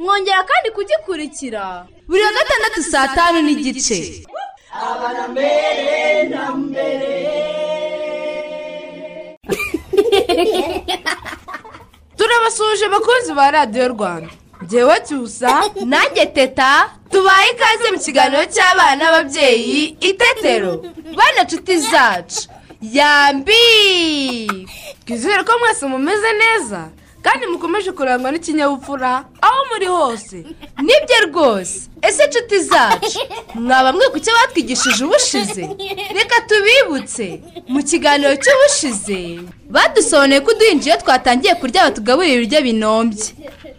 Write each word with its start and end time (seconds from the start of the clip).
Mwongera 0.00 0.42
kandi 0.50 0.68
kugikurikira. 0.70 1.86
Buri 2.08 2.22
wa 2.22 2.32
gatandatu 2.32 2.82
saa 2.82 3.08
tanu 3.08 3.42
n'igice. 3.42 3.98
Turabasuhuje 12.16 12.84
abakunzi 12.86 13.32
ba 13.34 13.50
radiyo 13.50 13.88
rwanda. 13.88 14.30
Ngewe 14.64 14.96
cyusa 15.06 15.62
nanjye 15.84 16.26
teta 16.26 16.90
tubaye 17.10 17.50
ikaze 17.52 17.90
mu 17.92 17.98
kiganiro 18.04 18.44
cy'abana 18.54 18.94
n'ababyeyi 18.96 19.96
itetero 20.00 20.72
bana 21.16 21.40
nshuti 21.44 21.78
zacu 21.78 22.48
yambi! 22.82 23.66
Twizere 25.04 25.42
ko 25.44 25.52
mwese 25.58 25.86
mumeze 25.86 26.30
neza. 26.42 26.80
Kandi 27.22 27.46
mukomeje 27.46 27.92
kurangwa 27.92 28.30
n'ikinyabupfura 28.32 29.24
aho 29.42 29.60
muri 29.72 29.86
hose. 29.86 30.36
Nibyo 30.86 31.16
rwose. 31.28 31.80
Ese 32.02 32.26
nshuti 32.26 32.58
zacu 32.58 33.18
mwaba 33.54 33.92
mwe 33.92 34.08
ku 34.08 34.18
batwigishije 34.42 35.04
ubushize? 35.04 35.62
Reka 36.16 36.36
tubibutse. 36.48 37.40
Mu 37.68 37.82
kiganiro 37.82 38.36
cy'ubushize 38.36 39.40
badusobanuye 39.70 40.40
ko 40.40 40.50
uduhinja 40.50 40.86
iyo 40.90 40.96
twatangiye 41.02 41.54
kurya 41.54 41.84
batugaburira 41.84 42.34
ibiryo 42.36 42.60
binombye. 42.62 43.24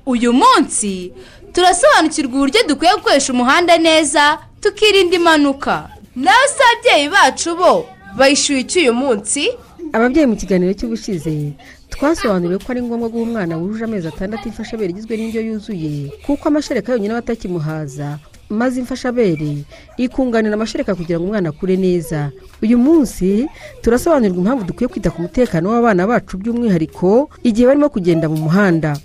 Uyu 0.05 0.33
munsi 0.33 1.13
turasobanukirwa 1.53 2.33
uburyo 2.35 2.63
dukwiye 2.67 2.93
gukoresha 2.95 3.33
umuhanda 3.33 3.77
neza 3.77 4.37
tukirinda 4.61 5.15
impanuka. 5.15 5.89
Nawe 6.15 6.47
se 6.47 6.61
ababyeyi 6.63 7.09
bacu 7.09 7.55
bo 7.55 7.85
bayishyuye 8.17 8.59
iki 8.61 8.79
uyu 8.79 8.93
munsi 8.93 9.49
ababyeyi 9.93 10.27
mu 10.27 10.35
kiganiro 10.35 10.71
cy'ubushize 10.73 11.53
twasobanuriwe 11.91 12.59
ko 12.63 12.67
ari 12.71 12.81
ngombwa 12.81 13.09
guha 13.09 13.23
umwana 13.27 13.57
wujuje 13.57 13.83
amezi 13.83 14.07
atandatu 14.07 14.47
imfashabere 14.47 14.89
igizwe 14.91 15.17
n'indyo 15.17 15.41
yuzuye 15.41 16.11
kuko 16.25 16.47
amashereka 16.47 16.91
yonyine 16.95 17.13
aba 17.13 17.19
atakimuhaza. 17.23 18.19
Maze 18.49 18.79
imfashabere 18.79 19.63
ikunganira 19.97 20.53
amashereka 20.55 20.95
kugira 20.95 21.19
ngo 21.19 21.25
umwana 21.27 21.49
akure 21.49 21.75
neza. 21.75 22.31
Uyu 22.63 22.77
munsi 22.77 23.47
turasobanurirwa 23.81 24.39
impamvu 24.43 24.63
dukwiye 24.67 24.87
kwita 24.87 25.11
ku 25.11 25.21
mutekano 25.21 25.69
w'abana 25.71 26.07
bacu 26.07 26.37
by'umwihariko 26.39 27.29
igihe 27.43 27.67
barimo 27.67 27.87
kugenda 27.89 28.27
mu 28.31 28.37
muhanda. 28.47 28.95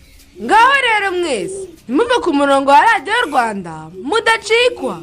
Ngaho 0.43 0.75
rero 0.87 1.09
mwese 1.19 1.59
ntimuve 1.87 2.17
ku 2.23 2.31
murongo 2.35 2.71
wa 2.71 2.83
radiyo 2.83 3.15
rwanda 3.31 3.75
mudacikwa. 4.03 5.03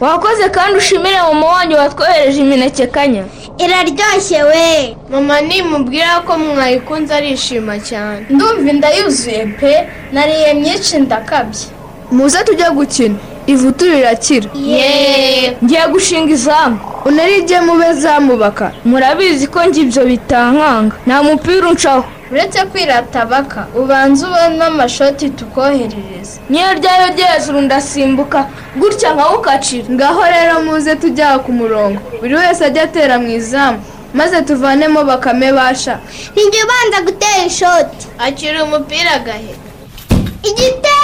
Wakoze 0.00 0.48
kandi 0.48 0.78
ushimire 0.78 1.16
mama 1.22 1.46
wanjye 1.46 1.74
watwohereje 1.76 2.40
imineke 2.40 2.86
kanya. 2.86 3.24
Iraryoshye 3.58 4.42
we. 4.42 4.96
Mama 5.10 5.40
nimubwira 5.40 6.20
ko 6.26 6.38
mwayikunze 6.38 7.14
arishima 7.14 7.78
cyane. 7.78 8.26
Ndumva 8.30 8.70
inda 8.70 8.90
yuzuye 8.90 9.46
pe. 9.60 9.86
Nariye 10.12 10.54
myinshi 10.54 10.98
ndakabye 10.98 11.60
muze 12.12 12.38
tujye 12.44 12.70
gukina. 12.70 13.14
Ivutu 13.46 13.84
rirakira. 13.84 14.48
Yeee. 14.54 15.56
Ngiye 15.64 15.86
gushinga 15.92 16.32
izamu. 16.32 16.78
Unarijye 17.04 17.60
mube 17.60 17.92
zamubaka. 17.92 18.72
Murabizi 18.84 19.46
ko 19.46 19.64
njye 19.64 19.82
ibyo 19.82 20.04
bitankanga 20.04 20.96
nta 21.06 21.22
mupira 21.22 21.68
uncaho. 21.68 22.04
Uretse 22.30 22.64
kwirata 22.64 23.26
baka 23.26 23.66
ubanza 23.74 24.26
ubona 24.28 24.66
amashoti 24.66 25.30
tukoherereza 25.30 26.40
niyo 26.50 26.74
ryayo 26.74 27.06
ryo 27.14 27.26
hejuru 27.26 27.60
ndasimbuka 27.60 28.46
gutya 28.76 29.14
nkawukacira. 29.14 29.88
Ngaho 29.90 30.22
rero 30.34 30.54
muze 30.62 30.96
tujya 30.96 31.38
ku 31.38 31.52
murongo. 31.52 32.00
Buri 32.20 32.34
wese 32.34 32.64
ajya 32.64 32.82
atera 32.82 33.18
mu 33.18 33.28
izamu 33.28 33.78
maze 34.14 34.42
tuvanemo 34.42 35.04
bakame 35.04 35.52
basha. 35.52 35.98
Nijya 36.36 36.64
ubanza 36.64 36.98
gutera 37.06 37.44
ishoti. 37.46 38.06
Akira 38.18 38.64
umupira 38.64 39.18
gahe 39.18 39.54
igite? 40.42 40.96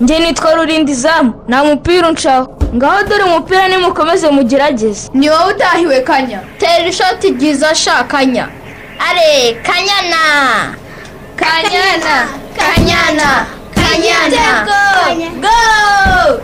Njye 0.00 0.18
nitwa 0.18 0.54
rurinda 0.54 0.92
izamu 0.92 1.32
nta 1.48 1.64
mupira 1.64 2.08
uncaho. 2.08 2.56
Ngaho 2.74 3.02
dore 3.08 3.24
umupira 3.24 3.68
nimukomeze 3.68 4.28
mugerageze 4.30 5.08
ni 5.14 5.30
wowe 5.30 5.52
utahiwe 5.54 6.00
kanya. 6.00 6.40
Tera 6.58 6.86
ishoti 6.88 7.30
ryiza 7.30 7.74
shakanya. 7.74 8.48
Are 9.08 9.54
kanyana 9.66 10.22
kanyana 11.36 12.14
kanyana 12.58 13.46
kanyana 13.74 14.66
go 15.40 16.40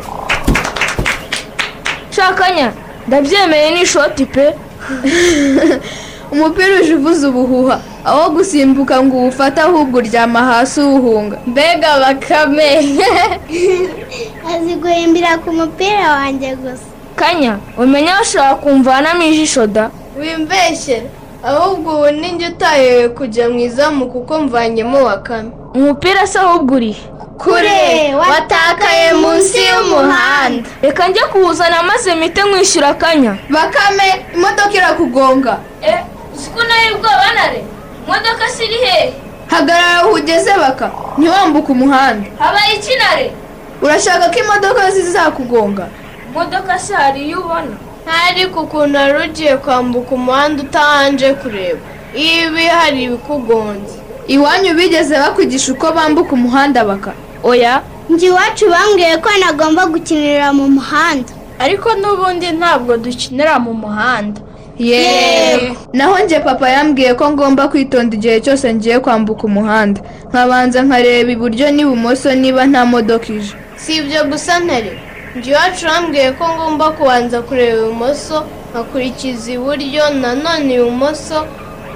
shakanya 2.11 2.72
ndabyemeye 3.06 3.71
ni 3.71 3.81
ishoti 3.83 4.27
pe 4.27 4.55
umupira 6.33 6.81
uje 6.81 6.94
uvuza 6.94 7.28
ubuhuha 7.28 7.81
aho 8.05 8.31
gusimbuka 8.31 9.03
ngo 9.03 9.17
uwufate 9.17 9.61
ahubwo 9.61 9.99
uryama 9.99 10.41
hasi 10.44 10.81
uwuhunga 10.81 11.38
mbega 11.47 11.99
bakame 11.99 12.69
azi 14.55 14.75
guhimbira 14.75 15.38
ku 15.38 15.53
mupira 15.53 16.11
wanjye 16.12 16.56
gusa 16.56 16.84
kanya 17.17 17.59
umenya 17.78 18.17
bashobora 18.19 18.55
kumvanamo 18.55 19.23
ijisho 19.23 19.67
da 19.67 19.91
wimbeshye 20.21 21.03
ahubwo 21.46 21.90
ubu 21.96 22.10
ninjye 22.10 22.46
utayewe 22.48 23.08
kujya 23.08 23.48
mu 23.48 23.58
izamu 23.58 24.06
kuko 24.12 24.40
mvanyemo 24.40 24.98
wakame 25.04 25.50
umupira 25.74 26.26
se 26.26 26.38
ahubwo 26.38 26.74
urihe 26.74 27.02
kure 27.38 28.14
watakaye 28.14 29.12
munsi 29.12 29.58
y'umuhanda. 29.69 30.69
Reka 30.82 31.08
njye 31.08 31.20
kuwuzana 31.32 31.82
maze 31.82 32.14
mpite 32.14 32.43
nkwishyura 32.43 32.88
akanya. 32.88 33.37
Bakame 33.50 34.25
imodoka 34.34 34.72
irakugonga. 34.72 35.58
Eh 35.82 35.98
uziko 36.34 36.62
na 36.64 36.75
yo 36.82 36.94
ubwoba 36.96 37.28
nare? 37.34 37.64
Imodoka 38.06 38.49
si 38.49 38.64
iri 38.64 38.75
hehe 38.75 39.12
hagarara 39.46 40.00
aho 40.00 40.10
ugeze 40.12 40.52
baka. 40.58 40.90
Ntiwambuke 41.19 41.72
umuhanda. 41.72 42.26
Habaye 42.38 42.75
ikinare 42.75 43.32
urashaka 43.82 44.28
ko 44.32 44.38
imodoka 44.40 44.90
zizakugonga 44.90 45.87
imodoka 46.31 46.78
se 46.78 46.94
hari 46.94 47.20
iyo 47.28 47.40
ubona. 47.40 47.76
Ariko 48.06 48.61
ukuntu 48.61 48.99
wari 48.99 49.29
ugiye 49.31 49.56
kwambuka 49.56 50.11
umuhanda 50.14 50.62
utabanje 50.62 51.32
kureba. 51.35 51.81
Ibi 52.14 52.64
hari 52.67 53.03
ibikugonze. 53.05 53.94
Iwanyu 54.29 54.75
bigeze 54.75 55.14
bakwigisha 55.19 55.73
uko 55.73 55.93
bambuka 55.93 56.32
umuhanda 56.32 56.85
baka? 56.85 57.12
Oya. 57.43 57.82
Njye 58.11 58.26
iwacu 58.29 58.70
bambwiye 58.70 59.17
ko 59.19 59.29
nagomba 59.41 59.87
gukinira 59.87 60.53
mu 60.53 60.69
muhanda. 60.69 61.32
Ariko 61.58 61.88
n'ubundi 61.94 62.47
ntabwo 62.58 62.97
dukinira 62.97 63.58
mu 63.58 63.73
muhanda. 63.75 64.41
Yeee. 64.79 65.73
Naho 65.93 66.19
njye 66.25 66.41
papa 66.41 66.69
yambwiye 66.70 67.14
ko 67.14 67.31
ngomba 67.31 67.69
kwitonda 67.69 68.17
igihe 68.17 68.41
cyose 68.41 68.75
ngiye 68.75 69.00
kwambuka 69.00 69.43
umuhanda. 69.44 70.00
Nkabanza 70.31 70.82
nkareba 70.82 71.31
iburyo 71.32 71.70
n'ibumoso 71.70 72.35
niba 72.35 72.67
nta 72.67 72.85
modoka 72.87 73.26
ije. 73.32 73.55
Si 73.76 73.97
ibyo 73.97 74.25
gusa 74.25 74.61
ntare 74.61 74.99
iwacu 75.44 75.87
bambwiye 75.87 76.33
ko 76.33 76.44
ngomba 76.49 76.91
kubanza 76.91 77.43
kureba 77.43 77.83
ibumoso 77.87 78.44
nkakurikiza 78.71 79.53
iburyo 79.53 80.05
nanone 80.21 80.75
ibumoso 80.75 81.38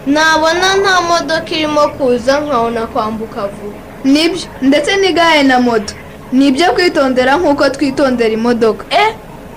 nabona 0.06 0.68
nta 0.82 0.94
modoka 1.08 1.50
irimo 1.56 1.88
kuza 1.96 2.40
nkabona 2.40 2.86
kwambuka 2.86 3.40
vuba. 3.52 3.78
Nibyo 4.04 4.46
ndetse 4.62 4.96
n'igare 4.96 5.42
na 5.42 5.60
moto? 5.60 5.94
Ni 6.32 6.46
ibyo 6.48 6.72
kwitondera 6.72 7.36
nk'uko 7.36 7.64
twitondera 7.70 8.32
imodoka. 8.32 8.84
Eh 8.90 9.10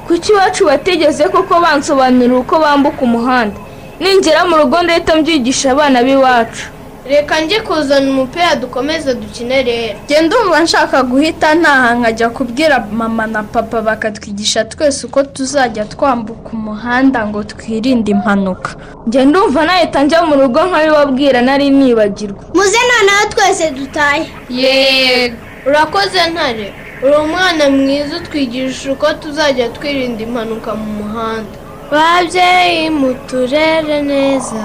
kuki 0.08 0.32
iwacu 0.32 0.66
batigeze 0.66 1.24
koko 1.30 1.60
bansobanurira 1.64 2.36
uko 2.38 2.60
bambuka 2.60 3.02
umuhanda? 3.02 3.56
Ningera 4.00 4.46
mu 4.46 4.58
rugo 4.58 4.82
ndahita 4.84 5.16
mbyigisha 5.16 5.72
abana 5.72 6.04
b'iwacu. 6.04 6.66
Reka 7.10 7.40
njye 7.42 7.60
kuzana 7.62 8.10
umupira 8.12 8.56
dukomeze 8.56 9.14
dukine 9.14 9.64
rero. 9.64 10.00
Genda 10.08 10.36
umva 10.40 10.60
nshaka 10.64 11.04
guhita 11.04 11.56
ntaha 11.56 11.94
nkajya 11.96 12.30
kubwira 12.30 12.80
mama 12.92 13.28
na 13.28 13.44
papa 13.44 13.82
bakatwigisha 13.82 14.66
twese 14.66 15.06
uko 15.08 15.24
tuzajya 15.24 15.86
twambuka 15.86 16.50
umuhanda 16.54 17.28
ngo 17.28 17.44
twirinde 17.44 18.12
impanuka. 18.12 18.72
Njye 19.08 19.26
ndumva 19.26 19.66
nahita 19.66 20.04
njya 20.04 20.22
mu 20.24 20.36
rugo 20.36 20.60
nkabibabwira 20.64 21.42
nari 21.42 21.70
nibagirwa. 21.70 22.44
Muze 22.54 22.78
noneho 22.90 23.24
twese 23.34 23.72
dutahe. 23.72 24.24
Yego. 24.50 25.36
Urakoze 25.68 26.20
ntare. 26.32 26.74
Uri 27.04 27.16
umwana 27.16 27.70
mwiza 27.70 28.16
utwigisha 28.18 28.92
uko 28.92 29.14
tuzajya 29.14 29.70
twirinda 29.70 30.24
impanuka 30.24 30.76
mu 30.76 30.90
muhanda. 31.00 31.58
Babyeyi 31.92 32.90
muturere 32.90 34.02
neza. 34.02 34.64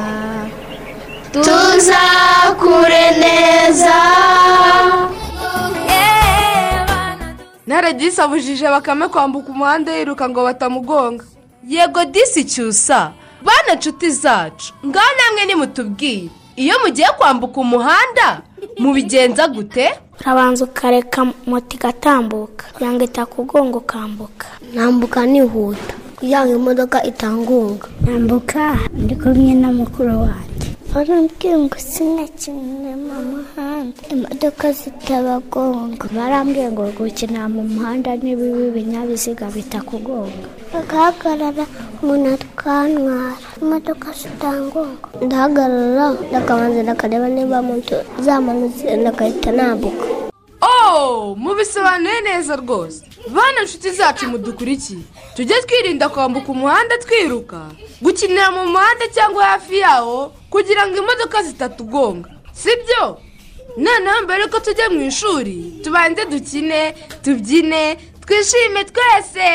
Tuzakure 1.32 3.10
neza 3.20 3.94
ntare 7.66 7.92
disi 7.92 8.20
abujije 8.20 8.68
bakame 8.68 9.08
kwambuka 9.08 9.48
umuhanda 9.52 9.92
yiruka 9.92 10.28
ngo 10.28 10.42
batamugonga. 10.44 11.24
Yego 11.68 12.04
disi 12.04 12.44
cyusa 12.44 13.12
bana 13.44 13.74
nshuti 13.78 14.10
zacu 14.10 14.72
ngaho 14.86 15.06
namwe 15.18 15.44
nimutubwire. 15.46 16.30
Iyo 16.56 16.74
mugiye 16.84 17.08
kwambuka 17.18 17.60
umuhanda 17.60 18.40
mubigenza 18.78 19.48
gute? 19.48 19.90
Urabanza 20.20 20.64
ukareka 20.64 21.24
moto 21.46 21.76
igatambuka 21.76 22.64
kugira 22.72 22.92
ngo 22.92 23.04
itakugonga 23.04 23.76
ukambuka. 23.78 24.46
Nambuka 24.74 25.26
nihuta 25.26 25.94
kugira 26.16 26.46
ngo 26.46 26.52
imodoka 26.56 27.04
itangunga. 27.04 27.88
Nambuka 28.00 28.78
ndi 28.92 29.14
kumwe 29.16 29.54
na 29.54 29.68
mukuru 29.72 30.20
wanjye. 30.22 30.67
Barambwira 30.94 31.58
ngo 31.58 31.76
sinakine 31.78 32.92
mu 33.04 33.16
muhanda 33.30 34.00
imodoka 34.14 34.66
zitabagonga 34.72 36.04
barambwiye 36.16 36.68
ngo 36.72 36.82
gukina 36.96 37.48
mu 37.54 37.62
muhanda 37.72 38.10
n'ibibi 38.22 38.62
ibinyabiziga 38.72 39.46
bitakugonga 39.54 40.48
bagahagarara 40.72 41.64
umuntu 42.02 42.28
atwantwara 42.36 43.36
imodoka 43.62 44.08
zitangunga 44.20 45.08
ndahagarara 45.24 46.06
ndakabanza 46.30 46.80
ndakareba 46.82 47.28
niba 47.28 47.58
moto 47.62 47.96
zamanutse 48.24 48.96
ndagahita 48.96 49.50
nambuka 49.52 50.06
oh 50.68 51.36
mubisobanuye 51.42 52.20
neza 52.26 52.56
rwose 52.56 53.04
bana 53.34 53.58
nshuti 53.64 53.90
zacu 53.90 54.28
mudukurikiye 54.30 55.02
tujye 55.36 55.56
twirinda 55.66 56.08
kwambuka 56.08 56.48
umuhanda 56.52 56.94
twiruka 57.04 57.60
gukinira 58.02 58.50
mu 58.56 58.62
muhanda 58.72 59.04
cyangwa 59.14 59.44
hafi 59.44 59.78
yawo 59.84 60.32
kugira 60.50 60.82
ngo 60.86 60.96
imodoka 61.02 61.42
zitatugonga 61.42 62.30
sibyo? 62.52 63.04
Noneho 63.76 64.18
mbere 64.24 64.42
yuko 64.42 64.58
tujya 64.60 64.86
mu 64.90 65.00
ishuri 65.10 65.56
tubanze 65.84 66.22
dukine 66.32 66.80
tubyine 67.24 67.82
twishime 68.24 68.80
twese! 68.90 69.48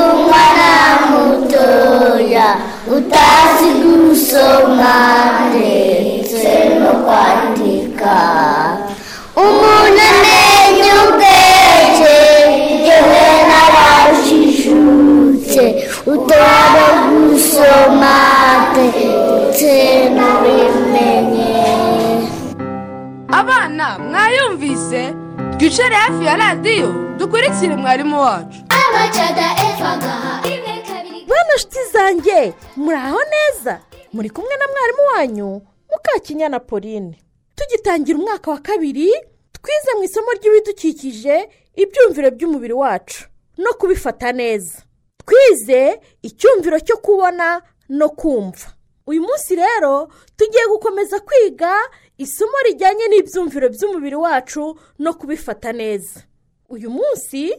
Umwana 0.00 0.70
mutoya 1.10 2.48
utazi 2.96 3.68
gusoma 3.82 4.94
ndetse 5.48 6.50
no 6.80 6.92
kwandika. 7.04 8.16
Umuntu 9.36 10.06
utora 16.40 16.88
gusoma 17.28 18.16
ndetse 18.72 19.72
n'ubimenye 20.14 21.52
abana 23.32 23.98
mwayumvise? 23.98 25.14
Twicare 25.58 25.94
hafi 25.96 26.24
ya 26.24 26.36
radiyo. 26.36 26.88
Dukurikire 27.18 27.76
mwarimu 27.76 28.20
wacu. 28.20 28.58
Bana 31.28 31.54
nshuti 31.56 31.78
zanjye 31.92 32.52
muri 32.76 32.96
aho 32.96 33.18
neza? 33.32 33.80
Muri 34.12 34.30
kumwe 34.30 34.56
na 34.56 34.66
mwarimu 34.68 35.02
wanyu 35.14 35.62
mukakinyana 35.92 36.60
pauline. 36.60 37.18
Tugitangira 37.54 38.18
umwaka 38.18 38.50
wa 38.50 38.58
kabiri 38.58 39.12
twize 39.52 39.90
mu 39.98 40.04
isomo 40.04 40.32
ry'ibidukikije 40.32 41.48
ibyumviro 41.76 42.30
by'umubiri 42.30 42.72
wacu. 42.72 43.24
No 43.58 43.72
kubifata 43.78 44.32
neza. 44.32 44.82
Twize 45.30 46.00
icyumviro 46.22 46.80
cyo 46.82 46.96
kubona 46.98 47.62
no 47.88 48.08
kumva. 48.10 48.74
Uyu 49.06 49.22
munsi 49.22 49.54
rero 49.56 50.08
tugiye 50.36 50.66
gukomeza 50.66 51.20
kwiga 51.22 51.70
isomo 52.18 52.58
rijyanye 52.66 53.06
n'ibyumviro 53.08 53.68
by'umubiri 53.70 54.16
wacu 54.16 54.78
no 54.98 55.14
kubifata 55.14 55.72
neza. 55.72 56.20
Uyu 56.68 56.90
munsi 56.90 57.54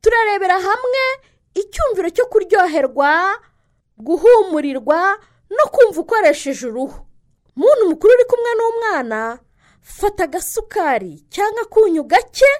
turarebera 0.00 0.54
hamwe 0.60 1.04
icyumviro 1.54 2.08
cyo 2.14 2.26
kuryoherwa 2.30 3.10
guhumurirwa 3.98 5.18
no 5.50 5.64
kumva 5.74 6.00
ukoresheje 6.00 6.66
uruhu. 6.66 6.98
Muntu 7.56 7.88
mukuru 7.90 8.12
uri 8.14 8.24
kumwe 8.24 8.50
n'umwana 8.54 9.38
fata 9.82 10.24
agasukari 10.24 11.26
cyangwa 11.30 11.62
akunyu 11.62 12.04
gake 12.04 12.50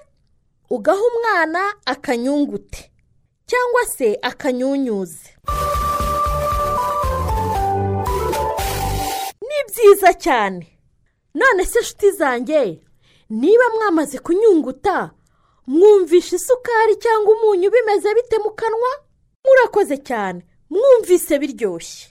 ugaha 0.71 1.03
umwana 1.11 1.61
akanyungute. 1.87 2.91
Cyangwa 3.51 3.87
se 3.87 4.19
akanyunyuze 4.23 5.29
ni 9.49 9.59
byiza 9.69 10.13
cyane. 10.15 10.67
None 11.35 11.65
se 11.65 11.81
nshuti 11.81 12.11
zanjye 12.11 12.81
niba 13.31 13.65
mwamaze 13.75 14.19
kunyunguta 14.19 15.11
mwumvishe 15.67 16.37
isukari 16.37 16.97
cyangwa 16.97 17.35
umunyu 17.35 17.71
bimeze 17.71 18.15
bite 18.15 18.39
mu 18.39 18.51
kanwa? 18.51 18.91
Murakoze 19.45 19.97
cyane. 19.99 20.47
Mwumvise 20.71 21.39
biryoshye. 21.39 22.07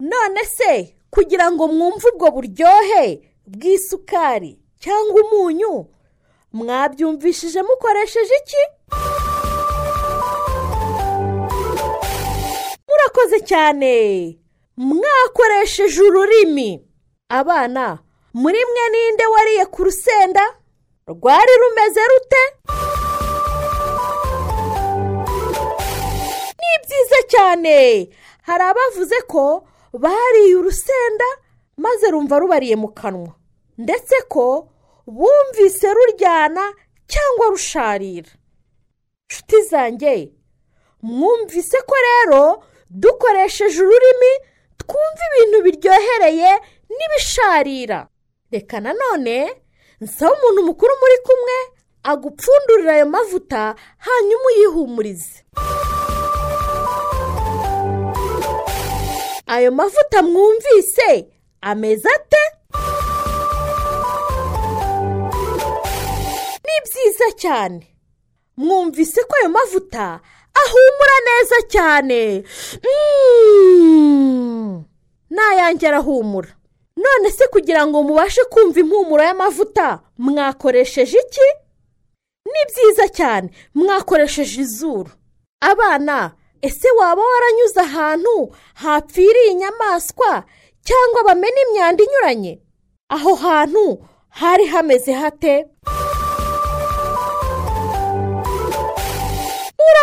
None 0.00 0.44
se 0.44 0.94
kugira 1.10 1.50
ngo 1.52 1.68
mwumve 1.68 2.08
ubwo 2.14 2.30
buryohe 2.30 3.20
bw'isukari 3.46 4.58
cyangwa 4.80 5.22
umunyu 5.24 5.86
mwabyumvishije 6.52 7.62
mukoresheje 7.62 8.34
iki? 8.42 8.62
Murakoze 13.10 13.40
cyane. 13.40 14.38
Mwakoresheje 14.76 16.02
ururimi. 16.02 16.80
Abana 17.28 17.98
muri 18.34 18.58
mwe 18.64 18.88
ninde 18.90 19.26
wariye 19.26 19.66
ku 19.66 19.84
rusenda? 19.84 20.42
Rwari 21.06 21.52
rumeze 21.60 22.00
rute? 22.10 22.42
Ni 26.60 26.72
byiza 26.82 27.18
cyane. 27.28 28.08
Hari 28.42 28.64
abavuze 28.64 29.20
ko 29.28 29.66
bariye 29.92 30.56
urusenda 30.56 31.24
maze 31.76 32.10
rumva 32.10 32.38
rubariye 32.38 32.76
mu 32.76 32.88
kanwa. 32.94 33.34
Ndetse 33.78 34.14
ko 34.28 34.68
bumvise 35.06 35.94
ruryana 35.94 36.72
cyangwa 37.08 37.46
rusharira. 37.50 38.30
Nshuti 39.30 39.62
zanjye 39.62 40.32
mwumvise 41.02 41.78
ko 41.86 41.94
rero 42.08 42.62
dukoresheje 42.90 43.82
ururimi 43.82 44.32
twumva 44.78 45.22
ibintu 45.30 45.58
biryohereye 45.64 46.50
n'ibisharira. 46.96 48.08
Reka 48.52 48.80
nanone 48.80 49.62
nsaba 50.00 50.32
umuntu 50.36 50.62
mukuru 50.66 50.92
muri 51.00 51.16
kumwe 51.26 51.56
agupfundurira 52.02 52.92
ayo 52.94 53.06
mavuta 53.06 53.74
hanyuma 53.98 54.46
uyihumurize. 54.56 55.44
Ayo 59.46 59.70
mavuta 59.72 60.22
mwumvise 60.22 61.26
ameze 61.60 62.08
ate? 62.16 62.42
Ni 66.64 66.76
byiza 66.84 67.26
cyane. 67.36 67.86
Mwumvise 68.56 69.20
ko 69.24 69.34
ayo 69.40 69.48
mavuta 69.48 70.20
ahumura 70.64 71.16
neza 71.28 71.56
cyane. 71.72 72.20
Mm. 72.84 74.84
n'ayange 75.30 75.86
arahumura. 75.88 76.48
None 76.96 77.30
se 77.30 77.46
kugira 77.48 77.86
ngo 77.86 78.02
mubashe 78.02 78.44
kumva 78.52 78.80
impumuro 78.80 79.22
y'amavuta 79.22 80.00
mwakoresheje 80.18 81.18
iki? 81.18 81.48
Ni 82.50 82.60
byiza 82.68 83.08
cyane 83.08 83.48
mwakoresheje 83.74 84.60
izuru. 84.60 85.10
Abana 85.60 86.32
ese 86.62 86.88
waba 86.98 87.22
waranyuze 87.22 87.80
ahantu 87.80 88.52
hapfiriye 88.74 89.50
inyamaswa 89.52 90.44
cyangwa 90.84 91.24
bamena 91.24 91.60
imyanda 91.68 92.04
inyuranye? 92.04 92.60
Aho 93.08 93.34
hantu 93.34 94.04
hari 94.28 94.66
hameze 94.66 95.12
hate? 95.12 95.66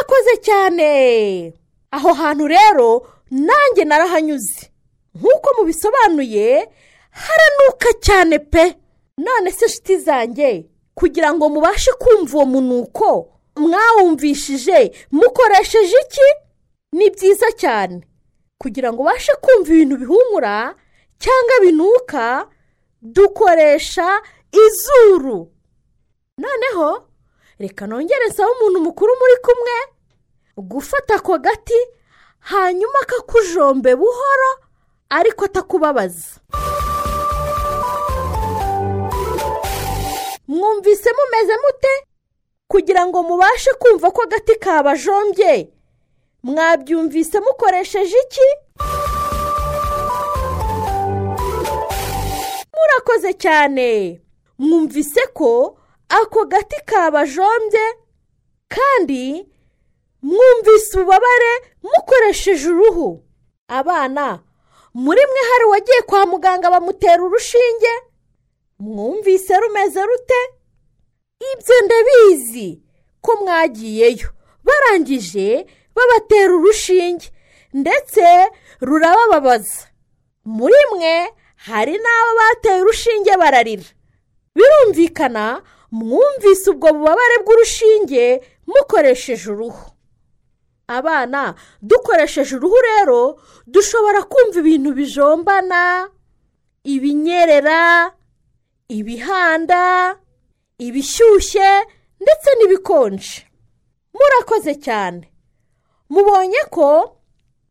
Murakoze 0.07 0.37
cyane. 0.41 1.53
Aho 1.91 2.13
hantu 2.13 2.47
rero 2.47 3.07
nanjye 3.31 3.85
narahanyuze. 3.85 4.71
Nk'uko 5.15 5.49
mubisobanuye 5.57 6.69
haranuka 7.11 7.89
cyane 8.01 8.39
pe. 8.39 8.75
None 9.17 9.51
se 9.51 9.65
inshuti 9.65 9.97
zanjye 9.97 10.65
kugira 10.95 11.33
ngo 11.33 11.49
mubashe 11.49 11.91
kumva 11.93 12.37
uwo 12.37 12.45
munuko 12.45 13.29
mwawumvishije 13.55 14.91
mukoresheje 15.11 15.95
iki? 16.05 16.27
Ni 16.93 17.09
byiza 17.09 17.51
cyane. 17.57 18.01
Kugira 18.57 18.93
ngo 18.93 19.01
ubashe 19.01 19.33
kumva 19.41 19.69
ibintu 19.73 19.97
bihumura 19.97 20.75
cyangwa 21.19 21.55
binuka 21.61 22.47
dukoresha 23.01 24.21
izuru. 24.51 25.51
Noneho 26.37 27.07
reka 27.59 27.87
nongere 27.87 28.27
nsaba 28.29 28.51
umuntu 28.51 28.79
mukuru 28.81 29.11
muri 29.19 29.35
kumwe. 29.41 29.96
Gufata 30.57 31.15
ako 31.15 31.37
gati 31.37 31.79
hanyuma 32.39 32.99
akakujombe 33.01 33.95
buhoro 33.95 34.51
ariko 35.09 35.45
atakubabaza. 35.45 36.39
Mwumvise 40.47 41.09
mumeze 41.17 41.53
mute? 41.63 41.93
Kugira 42.67 43.05
ngo 43.07 43.23
mubashe 43.23 43.71
kumva 43.73 44.11
ko 44.11 44.21
agati 44.23 44.55
kabajombye. 44.55 45.69
Mwabyumvise 46.43 47.39
mukoresheje 47.39 48.17
iki? 48.25 48.47
Murakoze 52.75 53.33
cyane. 53.33 54.21
Mwumvise 54.59 55.21
ko 55.33 55.77
ako 56.09 56.45
gati 56.45 56.75
kabajombye 56.85 57.85
kandi 58.67 59.47
mwumvise 60.21 60.97
ububabare 60.99 61.51
mukoresheje 61.83 62.69
uruhu. 62.69 63.23
Abana 63.67 64.39
muri 64.93 65.21
mwe 65.29 65.41
hari 65.51 65.65
uwagiye 65.65 66.01
kwa 66.01 66.25
muganga 66.25 66.69
bamutera 66.71 67.23
urushinge? 67.23 67.93
Mwumvise 68.79 69.57
rumeze 69.59 70.01
rute? 70.05 70.41
Ibyo 71.53 71.75
ndabizi 71.85 72.81
ko 73.21 73.35
mwagiyeyo. 73.35 74.29
Barangije 74.63 75.65
babatera 75.95 76.53
urushinge 76.55 77.31
ndetse 77.73 78.23
rurabababaza. 78.81 79.87
Muri 80.45 80.75
mwe 80.91 81.27
hari 81.55 81.91
n'abo 81.97 82.31
bateye 82.39 82.81
urushinge 82.81 83.37
bararira. 83.37 83.83
Birumvikana 84.55 85.61
mwumvise 85.91 86.69
ubwo 86.69 86.93
bubabare 86.93 87.37
bw'urushinge 87.43 88.41
mukoresheje 88.67 89.51
uruhu. 89.51 89.91
Abana 90.87 91.55
dukoresheje 91.81 92.55
uruhu 92.55 92.75
rero 92.89 93.39
dushobora 93.67 94.21
kumva 94.23 94.59
ibintu 94.59 94.91
bijombana. 94.97 96.09
Ibinyerera 96.83 98.11
ibihanda 98.87 100.15
ibishyushye 100.79 101.69
ndetse 102.23 102.49
n'ibikonje. 102.57 103.43
Murakoze 104.15 104.75
cyane. 104.79 105.27
Mubonye 106.09 106.61
ko 106.71 107.19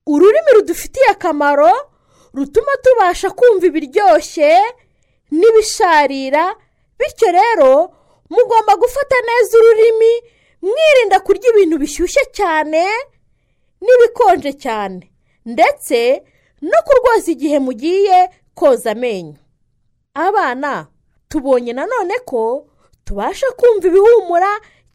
ururimi 0.06 0.50
rudufitiye 0.54 1.06
akamaro 1.16 1.72
rutuma 2.36 2.72
tubasha 2.84 3.30
kumva 3.32 3.66
ibiryoshye 3.66 4.50
n'ibisharira 5.32 6.44
bityo 6.98 7.28
rero 7.32 7.72
mugomba 8.30 8.76
gufata 8.76 9.16
neza 9.26 9.58
ururimi 9.58 10.12
mwirinda 10.66 11.20
kurya 11.24 11.48
ibintu 11.52 11.76
bishyushye 11.82 12.22
cyane 12.36 12.82
n'ibikonje 13.84 14.52
cyane. 14.64 15.02
Ndetse 15.46 15.98
no 16.62 16.78
kurwaza 16.86 17.28
igihe 17.34 17.58
mugiye 17.58 18.18
koza 18.54 18.90
amenyo. 18.92 19.38
Abana 20.14 20.86
tubonye 21.28 21.72
nanone 21.72 22.14
ko 22.26 22.66
tubasha 23.04 23.46
kumva 23.58 23.86
ibihumura 23.88 24.50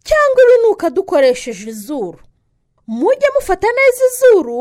cyangwa 0.08 0.40
ibinuka 0.46 0.90
dukoresheje 0.90 1.70
izuru. 1.70 2.20
Mujye 2.88 3.28
mufata 3.36 3.68
neza 3.78 4.02
izuru 4.12 4.60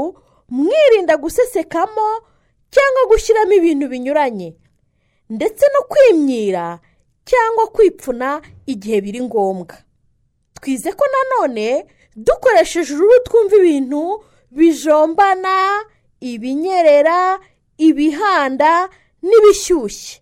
mwirinda 0.49 1.17
gusesekamo 1.17 2.09
cyangwa 2.71 3.03
gushyiramo 3.11 3.53
ibintu 3.59 3.89
binyuranye. 3.89 4.55
Ndetse 5.31 5.65
no 5.75 5.81
kwimyira 5.91 6.79
cyangwa 7.25 7.67
kwipfuna 7.67 8.43
igihe 8.67 9.01
biri 9.01 9.21
ngombwa. 9.27 9.75
Twize 10.61 10.93
ko 10.93 11.05
nanone 11.13 11.87
dukoresheje 12.17 12.95
uruhu 12.95 13.21
twumva 13.25 13.57
ibintu 13.57 14.25
bijombana 14.51 15.85
ibinyerera 16.21 17.39
ibihanda 17.79 18.89
n'ibishyushye 19.23 20.21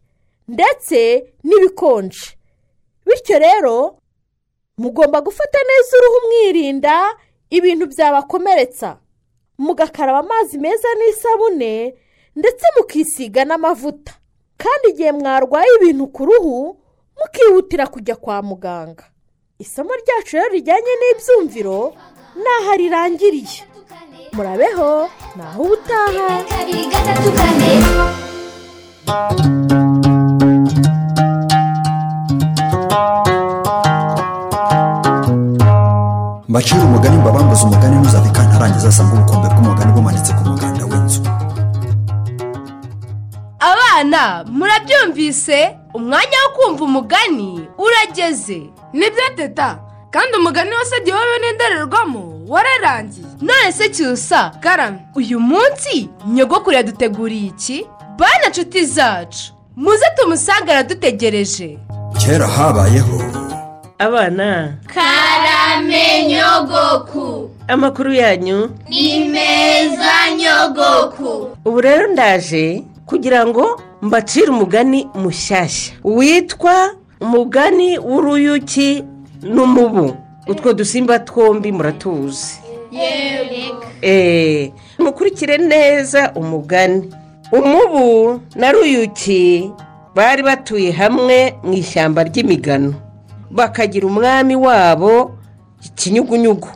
ndetse 0.48 0.98
n'ibikonje. 1.44 2.36
Bityo 3.06 3.38
rero 3.38 3.98
mugomba 4.78 5.20
gufata 5.20 5.58
neza 5.68 5.96
uruhu 5.98 6.18
mwirinda 6.26 6.94
ibintu 7.50 7.86
byabakomeretsa. 7.86 8.98
Mugakaraba 9.58 10.18
amazi 10.18 10.58
meza 10.58 10.88
n'isabune 10.98 11.94
ndetse 12.36 12.64
mukisiga 12.76 13.44
n'amavuta. 13.44 14.12
Kandi 14.56 14.88
igihe 14.90 15.12
mwarwaye 15.12 15.68
ibintu 15.80 16.06
ku 16.06 16.24
ruhu 16.26 16.80
mukihutira 17.18 17.86
kujya 17.86 18.16
kwa 18.16 18.42
muganga. 18.42 19.04
Isomo 19.64 19.92
ryacu 20.02 20.30
rero 20.36 20.48
rijyanye 20.54 20.92
n'ibyumviro 21.00 21.78
ni 22.42 22.48
aha 22.56 22.72
rirangiriye. 22.80 23.58
Murabeho 24.34 24.90
ni 25.36 25.42
aho 25.46 25.60
ubutaha. 25.64 26.26
Mbacira 36.48 36.80
umugani 36.84 37.16
mbabambuze 37.16 37.62
umugani 37.64 37.96
ntuzave 37.96 38.30
kantarangiza 38.36 38.88
asanga 38.88 39.12
ubukombe 39.14 39.48
bw'umugani 39.52 39.92
bumanitse 39.96 40.32
ku 40.36 40.42
muganda 40.48 40.82
w'inzu. 40.90 41.20
Abana 43.70 44.22
murabyumvise? 44.58 45.58
Umwanya 45.98 46.36
wo 46.44 46.48
kumva 46.56 46.82
umugani 46.88 47.50
urageze. 47.84 48.60
Ni 48.92 49.10
byo 49.10 49.28
teta 49.36 49.78
kandi 50.10 50.36
umugani 50.38 50.70
wose 50.70 51.00
gihowe 51.04 51.38
n'indorerwamo 51.40 52.40
wararangiye 52.48 53.26
none 53.40 53.72
se 53.72 53.88
cyusa? 53.88 54.50
Karame 54.60 54.98
uyu 55.14 55.40
munsi 55.40 56.08
nyogokuru 56.26 56.76
yaduteguriye 56.76 57.46
iki? 57.46 57.86
Bana 58.18 58.48
nshuti 58.50 58.84
zacu 58.86 59.52
muze 59.76 60.06
tumusange 60.16 60.72
aradutegereje. 60.72 61.78
Kera 62.18 62.46
habayeho 62.46 63.22
abana. 63.98 64.74
Karame 64.94 66.26
nyogoku. 66.26 67.50
Amakuru 67.68 68.12
yanyu. 68.12 68.70
Ni 68.88 69.24
meza 69.28 70.30
nyogoku. 70.38 71.50
Ubu 71.64 71.80
rero 71.80 72.06
ndaje 72.12 72.82
kugira 73.06 73.46
ngo 73.46 73.80
mbacire 74.02 74.46
umugani 74.50 75.08
mushyashya. 75.14 75.94
Witwa 76.04 76.90
umugani 77.20 77.98
w'uruyuki 77.98 79.04
n'umubu. 79.42 80.16
Utwo 80.46 80.72
dusimba 80.72 81.18
twombi 81.18 81.72
muratuzi. 81.72 82.60
Eee 84.02 84.72
mukurikire 84.98 85.58
neza 85.58 86.32
umugani. 86.34 87.10
Umubu 87.52 88.40
na 88.56 88.72
ruyuki 88.72 89.70
bari 90.14 90.42
batuye 90.42 90.90
hamwe 90.92 91.54
mu 91.62 91.72
ishyamba 91.72 92.24
ry'imigano. 92.24 92.94
Bakagira 93.50 94.06
umwami 94.06 94.56
wabo 94.56 95.30
ikinyugunyugu 95.86 96.68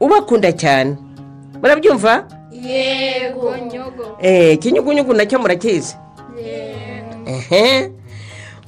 ubakunda 0.00 0.52
cyane. 0.52 0.96
Murabyumva? 1.62 2.24
Yego. 2.52 3.54
Ikinyugunyugu 4.52 5.14
na 5.14 5.26
cyo 5.26 5.38
murakizi. 5.38 5.96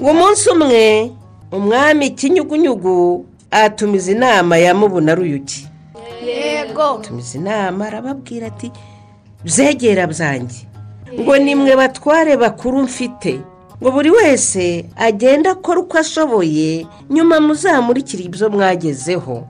Ngo 0.00 0.10
umunsi 0.10 0.50
umwe 0.50 1.10
umwami 1.52 2.06
ikinyugunyugu 2.06 3.26
atumiza 3.50 4.12
inama 4.12 4.56
ya 4.58 4.74
mubu 4.74 5.00
na 5.00 5.14
ruyuki 5.14 5.68
yego. 6.26 6.98
Tumiza 7.02 7.38
inama 7.38 7.86
arababwira 7.86 8.46
ati 8.46 8.72
byegera 9.44 10.06
byanjye 10.06 10.66
ngo 11.20 11.38
nimwe 11.38 11.76
batware 11.76 12.36
bakuru 12.36 12.78
mfite. 12.82 13.40
Ngo 13.82 13.90
buri 13.90 14.10
wese 14.10 14.84
agende 14.96 15.48
akora 15.48 15.80
uko 15.80 15.98
ashoboye 15.98 16.86
nyuma 17.10 17.40
muzamurikire 17.40 18.24
ibyo 18.24 18.50
mwagezeho. 18.50 19.46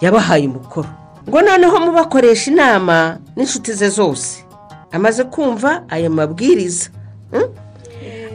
Yabahaye 0.00 0.48
umukoro. 0.48 0.88
Ngo 1.28 1.42
noneho 1.42 1.80
mubakoresha 1.80 2.50
inama 2.50 3.18
n'inshuti 3.36 3.72
ze 3.72 3.88
zose. 3.88 4.44
Amaze 4.92 5.24
kumva 5.24 5.82
ayo 5.88 6.10
mabwiriza. 6.10 6.90
Mm? 7.32 7.48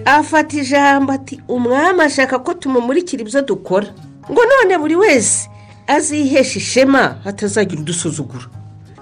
Afata 0.06 0.58
ijambo 0.58 1.12
ati 1.14 1.42
umwami 1.48 2.02
ashaka 2.02 2.40
ko 2.40 2.54
tumumurikira 2.54 3.22
ibyo 3.22 3.42
dukora. 3.42 3.88
Ngo 4.32 4.42
none 4.46 4.78
buri 4.78 4.96
wese 4.96 5.50
azihesha 5.88 6.60
ishema 6.60 7.18
hatazagira 7.24 7.82
udusuzugura 7.82 8.46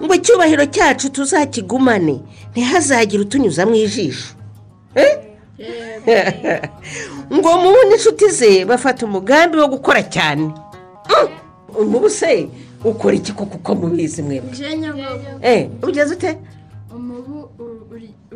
ngo 0.02 0.14
icyubahiro 0.14 0.66
cyacu 0.66 1.08
tuzakigumane 1.10 2.20
ntihazagire 2.52 3.22
utunyuza 3.22 3.66
mu 3.66 3.74
ijisho. 3.74 4.34
Eh? 4.94 5.12
ngo 7.34 7.50
mubu 7.62 7.80
n'inshuti 7.88 8.28
ze 8.30 8.64
bafata 8.64 9.06
umugambi 9.06 9.56
wo 9.56 9.68
gukora 9.68 10.02
cyane. 10.02 10.52
Mm. 11.72 11.88
mubu 11.90 12.10
se 12.10 12.48
ukora 12.84 13.14
iki 13.16 13.32
koko 13.32 13.56
uko 13.56 13.74
mubizi 13.74 14.22
mwebwe? 14.22 14.50
Eh, 15.42 15.68
ugeze 15.82 16.14
ute? 16.14 16.38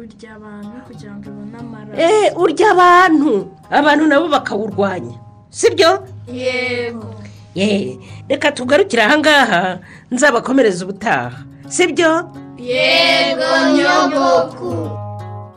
Urya 0.08 0.34
abantu 0.36 0.76
kugira 0.86 1.12
ngo 1.16 1.28
ubone 1.30 1.56
amaraso. 1.60 2.00
Eh, 2.00 2.32
urya 2.36 2.66
abantu. 2.72 3.32
Abantu 3.70 4.04
nabo 4.06 4.26
bakawurwanya. 4.28 5.14
Sibyo? 5.50 5.90
Yego. 6.32 7.14
Ye, 7.54 7.98
reka 8.28 8.52
tugarukire 8.52 9.02
ahangaha 9.02 9.78
nzabakomereza 10.10 10.84
ubutaha. 10.84 11.32
Sibyo? 11.68 12.30
Yego 12.58 13.48
nyogoku 13.76 14.90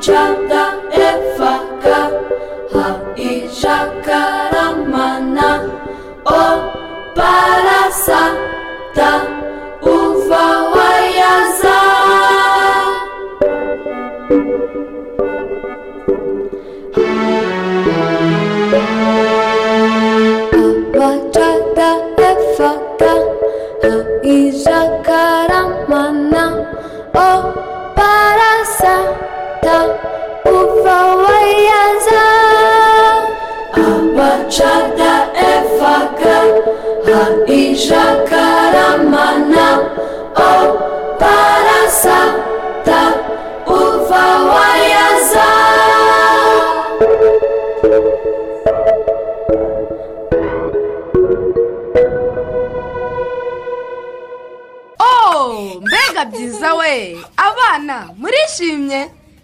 uvawayaza 0.05 0.13
abacada 0.13 0.63
efaga 1.07 1.99
haijakaramana 2.73 4.44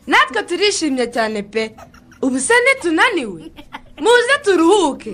natwe 0.08 0.44
turishimye 0.44 1.06
cyane 1.08 1.44
pe. 1.44 1.64
Ubu 2.22 2.40
se 2.40 2.54
ntitunaniwe. 2.64 3.42
Muze 4.04 4.36
turuhuke. 4.44 5.14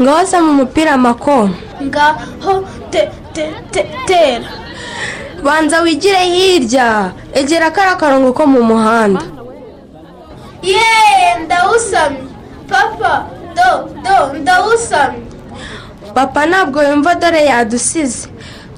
Ngaho 0.00 0.36
mu 0.46 0.52
mupira 0.58 0.92
amako 0.98 1.50
ngaho 1.82 2.54
te 2.90 3.02
te 3.34 3.44
te 3.72 3.82
tera. 4.06 4.48
Banza 5.44 5.80
wigire 5.82 6.24
hirya. 6.34 7.12
Egera 7.34 7.70
kariya 7.70 7.96
karongo 8.00 8.32
ko 8.32 8.46
mu 8.46 8.60
muhanda. 8.62 9.22
Yeee 10.62 11.44
ndawusamye. 11.44 12.24
Papa 12.68 13.26
do 13.56 13.70
do 14.04 14.16
ndawusamye. 14.40 15.23
Papa 16.14 16.46
ntabwo 16.46 16.78
yumva 16.82 17.14
dore 17.14 17.40
yadusize. 17.50 18.28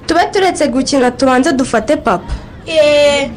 Tube 0.06 0.24
turetse 0.32 0.68
gukina 0.68 1.10
tubanze 1.10 1.52
dufate 1.52 1.96
papa. 1.96 2.32
Yeee 2.66 3.30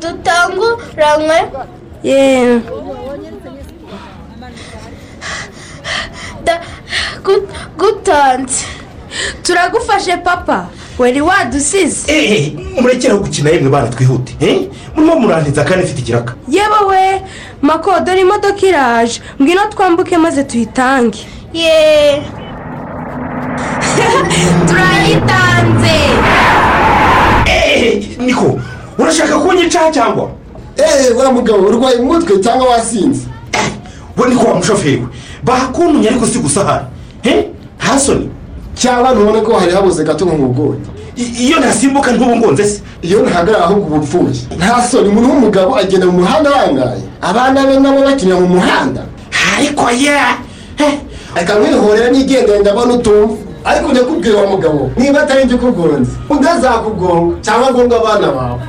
dutanguranywe? 0.00 1.38
Yeee 2.02 2.60
gutanze. 7.78 8.64
Turagufashe 9.42 10.16
papa. 10.16 10.68
Wari 10.98 11.20
wadusize. 11.20 12.12
Eee 12.12 12.52
murekeraho 12.80 13.20
gukina 13.20 13.50
yemwe 13.50 13.70
bana 13.70 13.88
twihute 13.88 14.36
eh? 14.40 14.68
murimo 14.96 15.20
murangiza 15.20 15.64
kandi 15.64 15.84
mfite 15.84 16.00
ikiraka. 16.00 16.34
Yewe 16.48 16.80
we 16.88 17.22
mako 17.62 18.00
dore 18.00 18.20
imodoka 18.20 18.66
iraje. 18.66 19.20
Ngwino 19.42 19.66
twambuke 19.70 20.18
maze 20.18 20.44
tuyitange. 20.44 21.18
Yeee 21.52 22.22
turayitanze. 24.68 25.96
Eee 27.46 28.02
niko 28.18 28.58
urashaka 28.98 29.38
kunyicaho 29.38 29.90
cyangwa? 29.92 30.30
Eee 30.78 31.10
wa 31.14 31.32
mugabo 31.32 31.58
urwaye 31.68 31.96
umutwe 31.96 32.38
cyangwa 32.38 32.68
wasinze? 32.68 33.20
We 34.16 34.28
niko 34.28 34.44
wa 34.48 34.54
mushoferi 34.54 34.96
we. 34.96 35.06
Bakuntumye 35.44 36.08
ariko 36.08 36.26
si 36.26 36.38
gusahara 36.38 36.86
nta 37.78 37.98
soni. 37.98 38.28
Cyangwa 38.74 39.12
ntubone 39.14 39.40
ko 39.40 39.52
hari 39.58 39.72
habuze 39.72 40.04
gato 40.04 40.24
nk'ubugori 40.26 40.78
iyo 41.16 41.58
ntasimbuka 41.58 42.12
ntubungonze 42.12 42.64
se. 42.64 42.80
Iyo 43.02 43.22
ntahagarara 43.22 43.64
ahubwo 43.64 43.86
uba 43.86 43.96
upfuye. 43.96 44.40
Nta 44.56 44.82
soni 44.82 45.08
umuntu 45.08 45.28
w'umugabo 45.30 45.76
agenda 45.76 46.06
mu 46.06 46.12
muhanda 46.12 46.50
arangaye. 46.54 47.02
Abana 47.22 47.66
be 47.66 47.78
nabo 47.80 48.00
bakinira 48.02 48.40
mu 48.40 48.46
muhanda. 48.46 49.02
Ariko 49.58 49.90
ye 49.90 50.18
reka 51.36 51.54
mwihorera 51.58 52.10
n'igendera 52.10 52.58
ndabona 52.60 52.94
utumva. 52.94 53.34
Ariko 53.64 53.92
njya 53.92 54.02
kubwira 54.04 54.36
wa 54.40 54.46
mugabo 54.50 54.90
niba 54.96 55.22
atari 55.22 55.44
njye 55.44 55.54
ukugonze 55.54 56.10
undi 56.30 56.46
azakugonga 56.48 57.36
cyangwa 57.44 57.68
agonga 57.68 57.96
abana 57.96 58.28
bawe. 58.32 58.60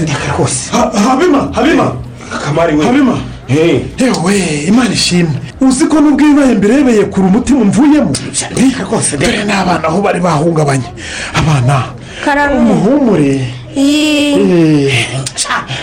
Reka 0.00 0.26
rwose. 0.38 0.70
Habima 1.08 1.50
habima. 1.52 1.92
Kamari 2.44 2.76
we. 2.76 2.84
Habima. 2.86 3.18
Yewe 3.48 4.34
imana 4.68 4.92
ishimwe. 4.92 5.34
Uzi 5.60 5.84
ko 5.86 6.00
nubwo 6.00 6.22
ibibaye 6.26 6.54
mbirebeye 6.54 7.04
kure 7.04 7.26
umutima 7.26 7.64
mvuyemo 7.64 8.12
dore 9.18 9.44
n'abana 9.44 9.88
aho 9.88 10.00
bari 10.02 10.20
bahungabanye. 10.20 10.84
Abana 11.34 11.84
umuhumure. 12.54 13.40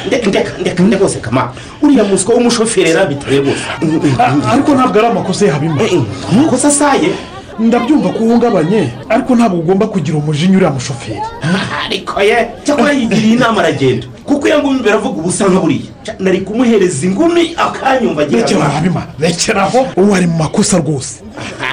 Ndeka 0.08 0.52
ndeka 0.60 0.98
rwose 0.98 1.20
kama 1.20 1.52
uriya 1.82 2.04
muswa 2.04 2.36
w'umushoferi 2.36 2.94
bitari 3.10 3.38
rwose. 3.38 3.64
Ariko 4.52 4.76
ntabwo 4.76 5.00
ari 5.00 5.08
amakosa 5.08 5.46
ya 5.46 5.54
habima. 5.54 5.82
Amakosa 6.32 6.68
asaye 6.68 7.12
ndabyumva 7.60 8.10
ko 8.10 8.20
uhungabanye 8.24 8.90
ariko 9.10 9.36
ntabwo 9.36 9.60
ugomba 9.60 9.88
kugira 9.88 10.18
umujinya 10.18 10.58
uriya 10.58 10.72
mushoferi. 10.72 11.22
Ariko 11.86 12.22
ye 12.22 12.38
cyakora 12.64 12.92
yigiriye 12.92 13.34
inama 13.34 13.60
aragenda. 13.62 14.08
Kuko 14.24 14.48
iyo 14.48 14.60
ngumi 14.60 14.78
imbere 14.78 14.96
avuga 14.96 15.18
ubusa 15.20 15.48
nka 15.48 15.60
buriya. 15.60 15.92
Nari 16.20 16.42
kumuhereza 16.42 17.06
ingumi 17.08 17.56
akanyumva 17.58 18.22
agira 18.22 18.42
rekera 18.42 18.66
aho 18.66 18.76
habima 18.76 19.02
rekera 19.20 19.64
aho 19.64 19.80
ubu 19.96 20.16
ari 20.16 20.28
mu 20.28 20.38
makosa 20.38 20.78
rwose. 20.78 21.16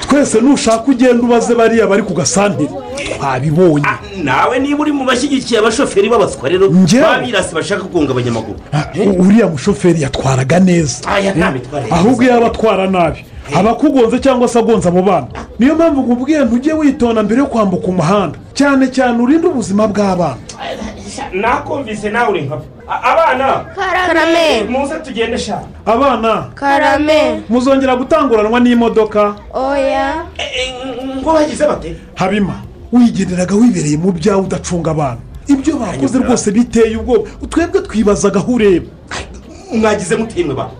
Twese 0.08 0.40
nushaka 0.40 0.84
ugenda 0.90 1.22
ubaze 1.22 1.54
bariya 1.54 1.86
bari 1.86 2.02
ku 2.02 2.14
gasantere 2.14 2.70
twabibonye. 3.16 3.86
Nawe 4.22 4.58
niba 4.58 4.80
uri 4.82 4.92
mu 4.92 5.04
bashyigikiye 5.04 5.60
abashoferi 5.60 6.08
b'abaswa 6.08 6.48
rero 6.48 6.66
Njyewe? 6.68 7.04
babirasi 7.04 7.54
bashaka 7.54 7.82
kugonga 7.82 8.10
abanyamaguru. 8.12 8.58
Uriya 9.18 9.46
mushoferi 9.48 10.02
yatwaraga 10.02 10.60
neza. 10.60 10.96
Ahubwo 11.90 12.22
iyo 12.22 12.34
aba 12.36 12.46
atwara 12.46 12.86
nabi. 12.86 13.24
Aba 13.52 13.70
akugonze 13.70 14.18
cyangwa 14.18 14.48
se 14.48 14.58
agonze 14.58 14.88
abo 14.88 15.02
bana. 15.02 15.26
Niyo 15.58 15.74
mpamvu 15.74 16.00
nkubwiye 16.02 16.44
ntujye 16.44 16.72
witonda 16.72 17.22
mbere 17.22 17.40
yo 17.40 17.46
kwambuka 17.46 17.86
umuhanda. 17.86 18.38
Cyane 18.54 18.88
cyane 18.88 19.22
urinde 19.22 19.46
ubuzima 19.46 19.86
bw'abana. 19.88 20.36
Nakumvise 21.32 22.10
nawe 22.10 22.28
uri 22.30 22.42
nka 22.42 22.58
abana! 22.88 23.64
Karame. 23.76 24.64
muze 24.68 24.94
tugende 24.94 25.38
shaka 25.38 25.64
abana! 25.86 26.50
Karame. 26.54 27.42
muzongera 27.48 27.96
gutanguranwa 27.96 28.60
n'imodoka. 28.60 29.34
Oya! 29.54 30.24
Ngo 31.20 31.32
bagize 31.32 31.66
bate? 31.66 31.96
Habima 32.14 32.54
wigenderaga 32.92 33.54
wibereye 33.54 33.96
mu 33.96 34.12
byawe 34.12 34.42
udacunga 34.42 34.90
abana. 34.90 35.18
Ibyo 35.46 35.76
bakoze 35.76 36.18
rwose 36.18 36.50
biteye 36.50 36.96
ubwoba. 36.96 37.30
Twebwe 37.50 37.80
twibazaga 37.80 38.40
aho 38.40 38.52
ureba. 38.52 38.86
Mwagize 39.74 40.16
mutemwe 40.16 40.54
ba 40.54 40.70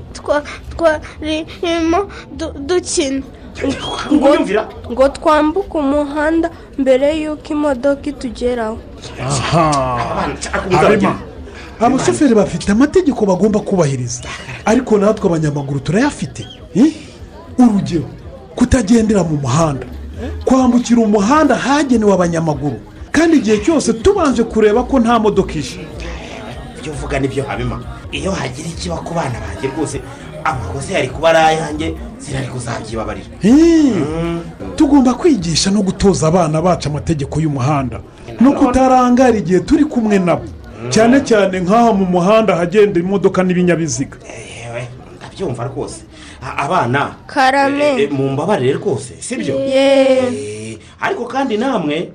twarimo 0.76 2.00
du- 2.38 2.54
dukina 2.66 3.22
ngo 4.90 5.08
twambuke 5.08 5.78
umuhanda 5.78 6.50
mbere 6.78 7.06
y'uko 7.22 7.48
imodoka 7.54 8.04
itugeraho. 8.10 8.78
Abashoferi 11.80 12.34
bafite. 12.34 12.72
Amategeko 12.72 13.26
bagomba 13.26 13.60
kubahiriza. 13.60 14.22
Ariko 14.64 14.98
natwe 14.98 15.26
abanyamaguru 15.28 15.80
turayafite. 15.80 16.46
Urugero 17.58 18.04
kutagendera 18.56 19.22
mu 19.24 19.36
muhanda. 19.36 19.86
Kwambukira 20.44 21.00
umuhanda 21.02 21.54
hagenewe 21.54 22.12
abanyamaguru. 22.12 22.78
Kandi 23.12 23.36
igihe 23.36 23.58
cyose 23.58 23.92
tubanje 23.92 24.42
kureba 24.44 24.82
ko 24.82 24.98
nta 25.00 25.18
modoka 25.18 25.52
ije. 25.54 25.78
Ibyo 26.78 26.92
uvuga 26.92 27.18
ni 27.20 27.28
byo 27.28 27.44
habima 27.44 27.78
iyo 28.14 28.30
hagira 28.30 28.68
ikiba 28.68 28.96
ku 29.02 29.10
bana 29.14 29.34
banjye 29.42 29.66
rwose 29.74 29.98
amakosa 30.44 30.92
yari 30.92 31.08
kuba 31.08 31.28
ari 31.30 31.38
ayanjye 31.38 31.94
sinari 32.18 32.46
kuzabyibabarira 32.46 33.26
Eh, 33.42 33.92
tugomba 34.76 35.14
kwigisha 35.14 35.70
no 35.70 35.82
gutoza 35.82 36.26
abana 36.28 36.62
bacu 36.62 36.88
amategeko 36.88 37.40
y'umuhanda. 37.40 38.00
No 38.40 38.52
kutarangara 38.52 39.36
igihe 39.36 39.60
turi 39.60 39.84
kumwe 39.84 40.18
nabo 40.18 40.44
cyane 40.90 41.20
cyane 41.24 41.60
nk'aha 41.60 41.92
mu 41.92 42.04
muhanda 42.06 42.56
hagenda 42.56 43.00
imodoka 43.00 43.42
n'ibinyabiziga. 43.42 44.16
Yewe 44.26 44.88
ndabyumva 45.18 45.64
rwose. 45.64 46.04
Abana 46.56 47.14
Karame. 47.26 47.84
eh, 47.84 48.00
eh, 48.04 48.10
mumbabarire 48.12 48.72
rwose 48.76 49.14
sibyo? 49.20 49.54
Ye. 49.56 50.72
Eh, 50.72 50.78
ariko 51.00 51.24
kandi 51.24 51.56
namwe 51.56 52.12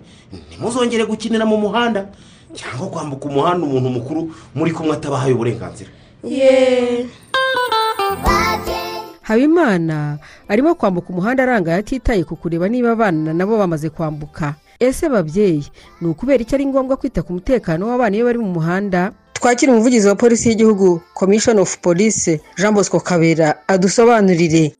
ntimuzongere 0.50 1.06
gukinira 1.06 1.46
mu 1.46 1.58
muhanda. 1.58 2.06
Cyangwa 2.54 2.88
kwambuka 2.88 3.26
umuhanda 3.30 3.68
umuntu 3.68 3.90
mukuru 3.90 4.22
muri 4.56 4.72
kumwe 4.72 4.94
atabahaye 4.94 5.34
uburenganzira. 5.34 5.90
Ye 6.24 7.06
habimana 9.22 10.18
arimo 10.48 10.76
kwambuka 10.76 11.10
umuhanda 11.10 11.44
arangaye 11.44 11.78
atitaye 11.80 12.24
ku 12.24 12.36
kureba 12.36 12.68
niba 12.68 12.92
abana 12.92 13.34
nabo 13.34 13.58
bamaze 13.58 13.90
kwambuka. 13.90 14.56
Ese 14.80 15.10
babyeyi 15.10 15.68
ni 16.02 16.08
ukubera 16.08 16.42
icyo 16.42 16.56
ari 16.56 16.66
ngombwa 16.66 16.98
kwita 16.98 17.22
ku 17.22 17.34
mutekano 17.34 17.88
w'abana 17.88 18.16
iyo 18.16 18.26
bari 18.26 18.40
mu 18.40 18.48
muhanda? 18.52 19.12
Twakira 19.34 19.72
umuvugizi 19.74 20.08
wa 20.08 20.16
polisi 20.16 20.50
y'igihugu 20.50 21.02
commission 21.14 21.60
of 21.60 21.78
police 21.80 22.40
jean 22.58 22.74
bosco 22.74 23.00
kabera 23.00 23.56
adusobanurire. 23.68 24.76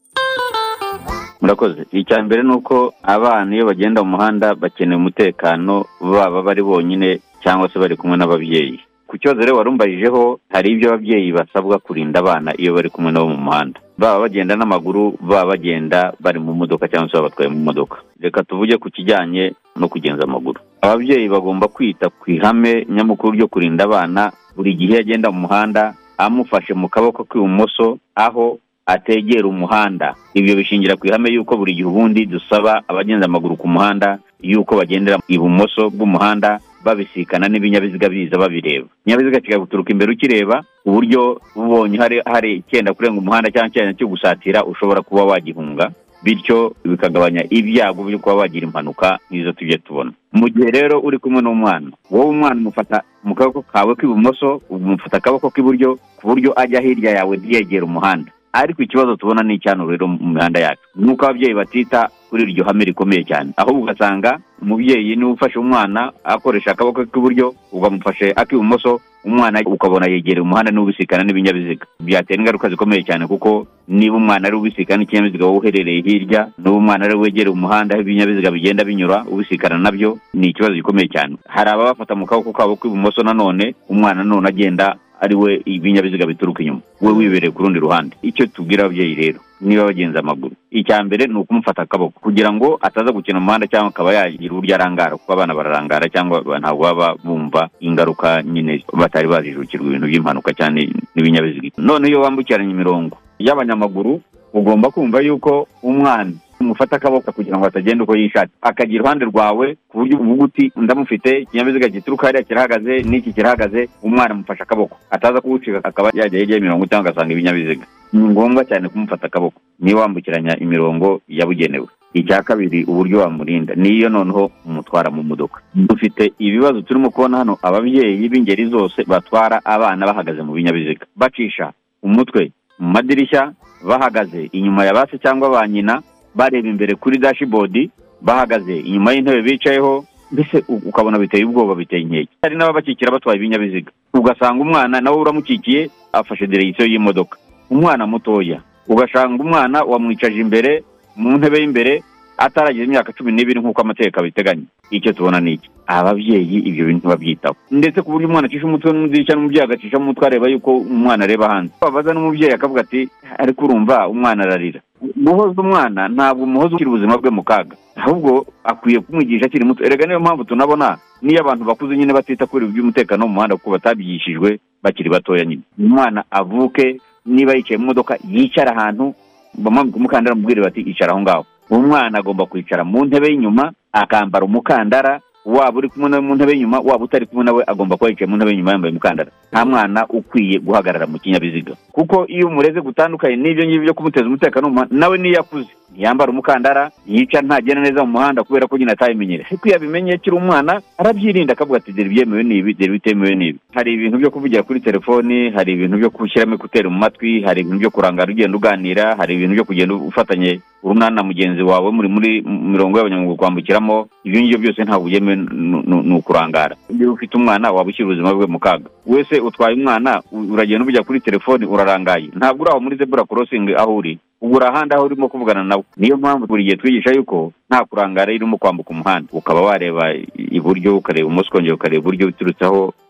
Murakoze. 1.40 1.84
Icya 1.92 2.22
mbere 2.22 2.42
ni 2.42 2.52
uko 2.52 2.92
abana 3.02 3.54
iyo 3.56 3.66
bagenda 3.66 4.02
mu 4.04 4.16
muhanda 4.16 4.54
bakeneye 4.54 4.96
umutekano 4.96 5.84
baba 6.00 6.42
bari 6.42 6.62
bonyine 6.62 7.20
cyangwa 7.42 7.68
se 7.68 7.78
bari 7.78 7.96
kumwe 7.96 8.16
n'ababyeyi. 8.16 8.80
Ku 9.10 9.18
kibazo 9.18 9.40
rero 9.42 9.56
warumbajijeho 9.58 10.38
hari 10.52 10.70
ibyo 10.72 10.88
ababyeyi 10.94 11.32
basabwa 11.32 11.78
kurinda 11.78 12.20
abana 12.20 12.54
iyo 12.60 12.74
bari 12.74 12.90
kumwe 12.90 13.10
nabo 13.12 13.28
mu 13.28 13.36
muhanda. 13.42 13.80
Baba 13.98 14.20
bagenda 14.30 14.56
n'amaguru 14.56 15.18
baba 15.20 15.46
bagenda 15.58 16.12
bari 16.20 16.38
mu 16.38 16.54
modoka 16.54 16.86
cyangwa 16.88 17.10
se 17.10 17.16
babatwaye 17.18 17.50
mu 17.50 17.58
modoka. 17.58 17.96
Reka 18.20 18.42
tuvuge 18.46 18.78
ku 18.78 18.86
kijyanye 18.90 19.52
no 19.76 19.88
kugenza 19.88 20.22
amaguru. 20.24 20.60
Ababyeyi 20.80 21.28
bagomba 21.28 21.68
kwita 21.68 22.06
ku 22.10 22.30
ihame 22.30 22.86
nyamukuru 22.88 23.32
ryo 23.34 23.48
kurinda 23.50 23.84
abana 23.84 24.30
buri 24.56 24.74
gihe 24.78 24.98
agenda 25.02 25.30
mu 25.34 25.40
muhanda 25.50 25.94
amufashe 26.18 26.74
mu 26.74 26.88
kaboko 26.88 27.24
k'ibumoso 27.26 27.98
aho 28.14 28.58
ategera 28.86 29.48
umuhanda. 29.48 30.14
Ibyo 30.38 30.54
bishingira 30.56 30.94
ku 30.96 31.06
ihame 31.10 31.34
y'uko 31.34 31.56
buri 31.58 31.74
gihe 31.74 31.88
ubundi 31.88 32.26
dusaba 32.30 32.82
abagenza 32.88 33.26
amaguru 33.26 33.56
ku 33.58 33.66
muhanda 33.68 34.18
y'uko 34.40 34.76
bagendera 34.78 35.18
ibumoso 35.28 35.90
bw'umuhanda 35.90 36.60
babisikana 36.84 37.48
n'ibinyabiziga 37.48 38.08
biza 38.08 38.38
babireba. 38.38 38.86
Ikinyabiziga 39.04 39.40
kikaguturuka 39.40 39.92
imbere 39.92 40.12
ukireba 40.12 40.64
ku 40.84 40.90
buryo 40.92 41.40
ubonye 41.56 41.98
hari 42.26 42.54
icyenda 42.64 42.94
kurenga 42.94 43.18
umuhanda 43.20 43.50
cyangwa 43.50 43.68
icyenda 43.68 43.94
cyo 43.98 44.08
gusatira 44.08 44.64
ushobora 44.64 45.00
kuba 45.02 45.24
wagihunga 45.24 45.92
bityo 46.24 46.76
bikagabanya 46.84 47.44
ibyago 47.48 48.04
byo 48.04 48.18
kuba 48.20 48.34
wagira 48.44 48.66
impanuka 48.68 49.18
nk'izo 49.30 49.52
tujya 49.52 49.78
tubona. 49.78 50.12
Mu 50.32 50.48
gihe 50.48 50.70
rero 50.70 51.00
uri 51.00 51.18
kumwe 51.18 51.40
n'umwana 51.42 51.90
wowe 52.10 52.28
umwana 52.30 52.60
umufata 52.60 53.02
mu 53.24 53.34
kaboko 53.34 53.62
kawe 53.62 53.94
k'ibumoso 53.96 54.60
umufata 54.68 55.16
akaboko 55.16 55.50
k'iburyo 55.50 55.96
ku 56.16 56.22
buryo 56.28 56.52
ajya 56.60 56.80
hirya 56.80 57.10
yawe 57.24 57.36
ntiyegere 57.36 57.84
umuhanda. 57.84 58.32
Ariko 58.52 58.82
ikibazo 58.82 59.16
tubona 59.16 59.42
ni 59.42 59.54
icyano 59.54 59.86
rero 59.90 60.06
mu 60.08 60.34
mihanda 60.34 60.60
yacu. 60.60 60.82
Ni 60.96 61.10
uko 61.12 61.24
ababyeyi 61.26 61.54
batita 61.54 62.08
kuri 62.30 62.42
iryo 62.42 62.64
hame 62.64 62.84
rikomeye 62.84 63.24
cyane. 63.24 63.50
Ahubwo 63.56 63.82
ugasanga 63.82 64.38
umubyeyi 64.62 65.16
ni 65.16 65.24
we 65.24 65.32
ufashe 65.32 65.58
umwana 65.58 66.12
akoresha 66.24 66.70
akaboko 66.70 67.04
k'iburyo 67.06 67.54
ukamufashe 67.72 68.32
ak'ibumoso 68.36 69.00
umwana 69.24 69.60
ukabona 69.66 70.06
yegereye 70.10 70.42
umuhanda 70.42 70.70
ni 70.70 70.78
we 70.78 70.82
ubisikana 70.84 71.22
n'ibinyabiziga. 71.24 71.86
Byatera 72.00 72.40
ingaruka 72.40 72.68
zikomeye 72.68 73.02
cyane 73.02 73.26
kuko 73.26 73.66
niba 73.88 74.16
umwana 74.16 74.46
ari 74.48 74.56
ubisikana 74.56 74.98
n'ikinyabiziga 75.02 75.46
wowe 75.46 75.58
uherereye 75.58 76.00
hirya 76.02 76.48
niba 76.58 76.70
umwana 76.70 77.04
ari 77.04 77.14
wegereye 77.14 77.52
umuhanda 77.54 77.94
aho 77.94 78.02
ibinyabiziga 78.02 78.50
bigenda 78.50 78.84
binyura 78.84 79.24
ubisikana 79.30 79.78
na 79.78 79.90
byo 79.92 80.18
ni 80.34 80.48
ikibazo 80.50 80.74
gikomeye 80.74 81.08
cyane. 81.08 81.36
Hari 81.48 81.70
ababafata 81.70 82.14
mu 82.14 82.26
kaboko 82.26 82.52
kabo 82.52 82.76
k'ibumoso 82.76 83.22
nanone 83.22 83.74
umwana 83.88 84.24
nanone 84.24 84.48
agenda 84.48 84.96
ari 85.20 85.34
we 85.36 85.60
ibinyabiziga 85.64 86.26
bituruka 86.26 86.62
inyuma. 86.62 86.80
We 87.00 87.12
wibereye 87.12 87.52
ku 87.52 87.62
rundi 87.62 87.78
ruhande. 87.80 88.16
Icyo 88.22 88.46
tubwira 88.46 88.84
ababyeyi 88.84 89.14
rero 89.14 89.40
niba 89.60 89.84
bagenza 89.84 90.18
amaguru. 90.24 90.56
Icya 90.70 91.04
mbere 91.04 91.26
ni 91.26 91.36
ukumufata 91.36 91.82
akaboko. 91.82 92.20
Kugira 92.20 92.52
ngo 92.52 92.78
ataza 92.80 93.12
gukina 93.12 93.38
umuhanda 93.38 93.66
cyangwa 93.68 93.88
akaba 93.92 94.12
yagira 94.14 94.52
uburyo 94.52 94.74
arangara 94.74 95.16
kuko 95.20 95.32
abana 95.32 95.54
bararangara 95.54 96.08
cyangwa 96.08 96.40
ntabwo 96.58 96.82
baba 96.84 97.14
bumva 97.24 97.68
ingaruka 97.80 98.42
nyine 98.42 98.84
batari 98.92 99.28
bazijukirwa 99.28 99.86
ibintu 99.86 100.06
by'impanuka 100.08 100.50
cyane 100.56 100.88
n'ibinyabiziga. 101.14 101.76
None 101.76 102.08
iyo 102.08 102.20
wambukiranya 102.24 102.70
imirongo 102.72 103.16
y'abanyamaguru 103.38 104.20
ugomba 104.56 104.90
kumva 104.90 105.20
yuko 105.20 105.68
umwana 105.82 106.32
umufata 106.60 106.96
akaboko 106.96 107.32
kugira 107.32 107.56
ngo 107.58 107.66
atagenda 107.66 108.04
uko 108.04 108.16
yishatse 108.16 108.52
akagira 108.62 108.94
iruhande 109.00 109.24
rwawe 109.24 109.76
ku 109.88 109.98
buryo 109.98 110.18
uvuga 110.18 110.44
uti 110.44 110.72
ndamufite 110.76 111.38
ikinyabiziga 111.38 111.88
gituruka 111.88 112.26
hariya 112.26 112.44
kirahagaze 112.44 113.02
n'iki 113.02 113.32
kirahagaze 113.32 113.88
umwana 114.02 114.30
amufashe 114.34 114.62
akaboko. 114.62 114.96
Ataza 115.10 115.40
kuwucika 115.40 115.80
akaba 115.84 116.10
yajya 116.14 116.38
hirya 116.38 116.56
y'imirongo 116.56 116.86
cyangwa 116.86 117.10
agasanga 117.10 117.32
ibinyabiziga. 117.32 117.86
Ni 118.12 118.28
ngombwa 118.28 118.64
cyane 118.64 118.88
kumufata 118.88 119.26
akaboko 119.26 119.60
niba 119.80 120.00
wambukiranya 120.00 120.58
imirongo 120.58 121.20
yabugenewe. 121.28 121.86
Icya 122.14 122.42
kabiri 122.42 122.84
uburyo 122.84 123.18
wamurinda. 123.20 123.74
Niyo 123.74 124.08
noneho 124.08 124.50
umutwara 124.66 125.10
mu 125.10 125.22
modoka. 125.22 125.60
Dufite 125.74 126.32
ibibazo 126.38 126.82
turimo 126.82 127.10
kubona 127.10 127.36
hano 127.38 127.58
ababyeyi 127.62 128.28
b'ingeri 128.28 128.66
zose 128.66 129.04
batwara 129.06 129.60
abana 129.64 130.06
bahagaze 130.06 130.42
mu 130.42 130.52
binyabiziga. 130.52 131.06
Bacisha 131.16 131.72
umutwe 132.02 132.52
mu 132.78 132.88
madirishya 132.90 133.52
bahagaze 133.88 134.50
inyuma 134.52 134.84
ya 134.84 134.92
base 134.94 135.18
cyangwa 135.18 135.48
ba 135.50 135.68
nyina 135.68 136.02
bareba 136.34 136.68
imbere 136.68 136.94
kuri 136.94 137.18
dashibodi 137.18 137.90
bahagaze. 138.20 138.76
Inyuma 138.80 139.12
y'intebe 139.12 139.42
bicayeho 139.42 140.04
mbese 140.32 140.64
ukabona 140.68 141.18
biteye 141.18 141.44
ubwoba 141.44 141.74
biteye 141.74 142.02
inkeke. 142.02 142.32
Hari 142.42 142.56
n'ababakikira 142.56 143.10
batwaye 143.12 143.38
ibinyabiziga. 143.38 143.90
Ugasanga 144.14 144.62
umwana 144.62 145.00
nawe 145.00 145.16
uramukikiye 145.16 145.90
afashe 146.12 146.46
direkisiyo 146.46 146.86
y'imodoka. 146.86 147.38
Umwana 147.70 148.06
mutoya. 148.06 148.60
Ugasanga 148.88 149.42
umwana 149.42 149.82
wamwicaje 149.82 150.40
imbere 150.40 150.82
mu 151.16 151.38
ntebe 151.38 151.58
y'imbere 151.60 152.02
ataragize 152.38 152.84
imyaka 152.84 153.12
cumi 153.12 153.32
n'ibiri 153.32 153.60
nk'uko 153.60 153.80
amategeko 153.82 154.20
abiteganya. 154.20 154.66
Icyo 154.90 155.12
tubona 155.12 155.40
ni 155.40 155.52
iki? 155.52 155.70
Ababyeyi 155.90 156.58
ibyo 156.70 156.86
bintu 156.86 157.08
babyitaho. 157.08 157.56
Ndetse 157.70 158.02
ku 158.02 158.12
buryo 158.14 158.28
umwana 158.28 158.46
acisha 158.46 158.66
umutwe 158.66 158.92
n'umudirishya 158.92 159.34
n'umubyeyi 159.34 159.64
agacisha 159.64 159.98
mu 159.98 160.06
mutwe 160.14 160.26
areba 160.26 160.46
yuko 160.48 160.70
umwana 160.86 161.24
areba 161.24 161.48
hanze. 161.50 161.72
Babaza 161.82 162.14
n'umubyeyi 162.14 162.52
akavuga 162.54 162.80
ati 162.86 163.08
ariko 163.38 163.64
urumva 163.64 164.08
umwana 164.08 164.42
ararira. 164.44 164.80
Guhoza 165.16 165.58
umwana 165.62 166.08
ntabwo 166.08 166.44
umuhoza 166.44 166.74
ukiri 166.74 166.90
ubuzima 166.90 167.18
bwe 167.18 167.30
mu 167.30 167.42
kaga. 167.42 167.74
Ahubwo 167.96 168.46
akwiye 168.64 169.00
kumwigisha 169.00 169.46
akiri 169.46 169.64
muto. 169.64 169.84
Erega 169.84 170.06
niyo 170.06 170.20
mpamvu 170.20 170.44
tunabona 170.44 170.96
n'iyo 171.22 171.40
abantu 171.40 171.64
bakuze 171.64 171.96
nyine 171.96 172.12
batita 172.12 172.46
kuri 172.46 172.66
by'umutekano 172.70 173.24
wo 173.24 173.28
mu 173.28 173.34
muhanda 173.34 173.56
kuko 173.56 173.70
batabyigishijwe 173.70 174.60
bakiri 174.82 175.10
batoya 175.10 175.44
nyine. 175.44 175.62
Umwana 175.78 176.24
avuke 176.30 177.00
niba 177.26 177.54
yicaye 177.54 177.78
mu 177.78 177.86
modoka 177.90 178.16
yicara 178.28 178.72
ahantu 178.76 179.14
bamwambika 179.58 179.96
umukandara 179.98 180.36
mubwire 180.36 180.60
bati 180.62 180.80
icara 180.80 181.12
aho 181.12 181.20
ngaho. 181.20 181.44
Umwana 181.70 182.18
agomba 182.18 182.46
kwicara 182.46 182.84
mu 182.84 183.04
ntebe 183.04 183.28
y'inyuma 183.28 183.72
akambara 183.92 184.44
umukandara 184.44 185.20
waba 185.44 185.78
uri 185.78 185.88
kumwe 185.88 186.08
nawe 186.10 186.22
mu 186.22 186.34
ntebe 186.34 186.52
y'inyuma 186.52 186.80
waba 186.80 187.04
utari 187.04 187.26
kumwe 187.26 187.44
nawe 187.44 187.64
agomba 187.66 187.96
kuba 187.96 188.10
yicaye 188.10 188.28
mu 188.30 188.36
ntebe 188.36 188.50
y'inyuma 188.50 188.72
yambaye 188.72 188.90
umukandara. 188.92 189.30
Nta 189.52 189.64
mwana 189.64 190.06
ukwiye 190.08 190.58
guhagarara 190.58 191.06
mu 191.06 191.18
kinyabiziga. 191.18 191.74
Kuko 191.92 192.26
iyo 192.28 192.46
umureze 192.48 192.80
gutandukanye 192.80 193.36
n'ibyo 193.36 193.64
ngibyo 193.64 193.82
byo 193.82 193.94
kumuteza 193.94 194.26
umutekano 194.26 194.86
nawe 194.90 195.18
niyo 195.18 195.40
akuze 195.40 195.68
ntiyambara 195.92 196.30
umukandara 196.32 196.90
yicara 197.06 197.46
ntagenda 197.46 197.82
neza 197.82 198.04
mu 198.04 198.12
muhanda 198.12 198.42
kubera 198.44 198.66
ko 198.66 198.78
nyine 198.78 198.92
atabimenyere 198.92 199.44
ariko 199.46 199.68
iyo 199.68 199.76
abimenye 199.76 200.12
akiri 200.14 200.36
umwana 200.36 200.80
arabyirinda 200.98 201.52
akavuga 201.52 201.78
ati 201.78 201.92
dore 201.92 202.08
ibyemewe 202.08 202.42
ni 202.42 202.54
ibi 202.58 202.74
dore 202.74 202.92
bitemewe 202.92 203.34
ni 203.34 203.46
ibi. 203.48 203.58
Hari 203.74 203.94
ibintu 203.94 204.18
byo 204.18 204.30
kuvugira 204.30 204.62
kuri 204.62 204.80
telefoni 204.80 205.50
hari 205.50 205.72
ibintu 205.72 205.96
byo 205.98 206.10
gushyiramo 206.10 206.54
ekuteri 206.54 206.88
mu 206.88 206.98
matwi 206.98 207.42
hari 207.42 207.60
ibintu 207.60 207.78
byo 207.78 207.90
kurangara 207.90 208.30
ugenda 208.32 208.56
uganira 208.56 209.16
hari 209.18 209.34
ibintu 209.34 209.54
byo 209.54 209.64
kugenda 209.64 209.94
ufatanye 209.94 210.60
urunana 210.82 211.10
na 211.10 211.22
mugenzi 211.22 211.62
wawe 211.62 211.90
muri 211.92 212.08
muri 212.08 212.30
mirongo 212.46 212.96
y'abanyamaguru 212.98 213.36
kwambukiramo 213.36 214.08
ibyo 214.24 214.40
ngibyo 214.40 214.58
byose 214.58 214.80
ntabwo 214.84 215.06
byemewe 215.08 215.36
ni- 215.36 216.14
ukurangara 216.16 216.76
iyo 216.88 217.12
ufite 217.12 217.36
umwana 217.36 217.72
waba 217.72 217.90
ushyira 217.90 218.08
ubuzima 218.08 218.34
bwe 218.34 218.46
mu 218.46 218.58
kaga. 218.58 218.88
Wese 219.06 219.40
utwaye 219.40 219.74
umwana 219.76 220.22
uragenda 220.32 220.82
ubujya 220.82 221.02
kuri 221.02 221.20
telefoni 221.20 221.66
urarangaye. 221.66 222.28
Ntabwo 222.36 222.62
uri 222.62 222.70
aho 222.70 222.80
muri 222.80 222.96
zebura 222.96 223.24
korosingi 223.24 223.74
aho 223.74 223.96
uri. 223.96 224.18
Ubu 224.40 224.56
uri 224.56 224.64
ahandi 224.66 224.94
aho 224.94 225.04
urimo 225.04 225.28
kuvugana 225.28 225.64
nawe. 225.64 225.82
Niyo 225.96 226.16
mpamvu 226.16 226.46
buri 226.46 226.64
gihe 226.64 226.76
twigisha 226.76 227.10
yuko 227.12 227.52
nta 227.70 227.84
kurangara 227.84 228.32
irimo 228.32 228.56
kwambuka 228.58 228.90
umuhanda. 228.90 229.28
Ukaba 229.32 229.60
wareba 229.60 230.14
iburyo 230.34 230.96
ukareba 230.96 231.26
ibumoso 231.26 231.48
ukongera 231.48 231.74
ukareba 231.74 231.98
iburyo 232.00 232.26
biturutse 232.26 232.64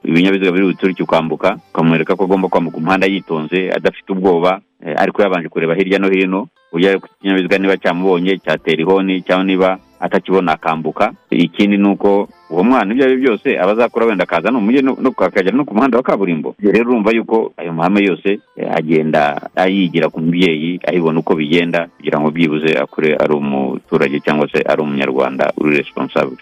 ibinyabiziga 0.04 0.52
biri 0.52 0.66
buturuke 0.66 1.02
ukambuka 1.02 1.56
ukamwereka 1.70 2.16
ko 2.16 2.24
agomba 2.24 2.48
kwambuka 2.48 2.76
umuhanda 2.76 3.06
yitonze 3.06 3.70
adafite 3.70 4.12
ubwoba 4.12 4.60
eh, 4.86 4.94
ariko 4.98 5.22
yabanje 5.22 5.48
kureba 5.48 5.74
hirya 5.74 5.98
no 5.98 6.08
hino 6.10 6.48
uburyo 6.72 6.88
ari 6.90 6.98
ku 7.00 7.08
kinyabiziga 7.20 7.58
niba 7.58 7.76
cyamubonye 7.76 8.38
cyatera 8.38 8.80
ihoni 8.82 9.22
cyangwa 9.22 9.44
niba 9.44 9.78
atakibona 10.00 10.52
akambuka. 10.52 11.12
Ikindi 11.30 11.76
ni 11.76 11.88
uko 11.88 12.28
uwo 12.50 12.64
mwana 12.64 12.92
ibyo 12.92 13.04
ari 13.04 13.16
byo 13.16 13.30
byose 13.30 13.58
aba 13.60 13.72
azakura 13.72 14.06
wenda 14.06 14.24
akaza 14.24 14.50
no 14.50 14.60
mu 14.60 14.66
mujyi 14.66 14.82
no 14.82 15.64
ku 15.64 15.74
muhanda 15.74 15.96
wa 15.96 16.02
kaburimbo. 16.02 16.54
Rero 16.62 16.90
urumva 16.90 17.10
yuko 17.12 17.52
ayo 17.56 17.72
mahame 17.72 18.00
yose 18.04 18.40
eh, 18.56 18.68
agenda 18.74 19.50
ayigira 19.56 20.08
ku 20.10 20.20
mubyeyi 20.20 20.80
ayibona 20.86 21.20
uko 21.20 21.34
bigenda 21.34 21.88
kugira 21.96 22.20
ngo 22.20 22.30
byibuze 22.30 22.74
akure 22.78 23.16
ari 23.16 23.32
umuturage 23.34 24.20
cyangwa 24.20 24.48
se 24.50 24.58
ari 24.66 24.82
umunyarwanda 24.82 25.52
uri 25.56 25.76
responsable. 25.76 26.36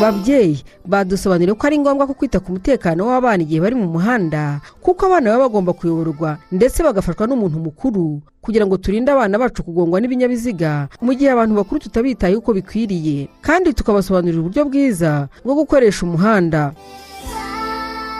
Babyeyi 0.00 0.60
badusobanuriye 0.84 1.54
ko 1.56 1.66
ari 1.66 1.78
ngombwa 1.78 2.06
ko 2.06 2.14
kwita 2.14 2.40
ku 2.40 2.52
mutekano 2.52 3.06
w'abana 3.08 3.42
igihe 3.42 3.60
bari 3.60 3.74
mu 3.74 3.88
muhanda 3.88 4.60
kuko 4.84 5.06
abana 5.08 5.30
baba 5.32 5.48
bagomba 5.48 5.72
kuyoborwa 5.72 6.36
ndetse 6.52 6.82
bagafashwa 6.84 7.26
n'umuntu 7.26 7.58
mukuru 7.58 8.20
kugira 8.44 8.66
ngo 8.68 8.76
turinde 8.76 9.08
abana 9.12 9.38
bacu 9.40 9.62
kugongwa 9.64 10.00
n'ibinyabiziga 10.00 10.88
mu 11.00 11.14
gihe 11.16 11.30
abantu 11.32 11.54
bakuru 11.56 11.80
tutabitayeho 11.80 12.38
uko 12.44 12.52
bikwiriye. 12.52 13.28
Kandi 13.40 13.72
tukabasobanurira 13.74 14.40
uburyo 14.40 14.62
bwiza 14.68 15.28
bwo 15.44 15.54
gukoresha 15.64 16.04
umuhanda. 16.06 16.72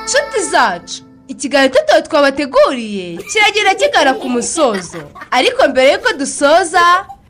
Nshuti 0.05 0.41
zacu 0.51 1.03
ikiganiro 1.29 1.75
tutoye 1.75 2.03
twabateguriye 2.03 3.07
kiragenda 3.29 3.75
kigana 3.79 4.13
ku 4.19 4.27
musozo. 4.29 4.99
Ariko 5.31 5.69
mbere 5.69 5.93
y'uko 5.93 6.11
dusoza 6.19 6.83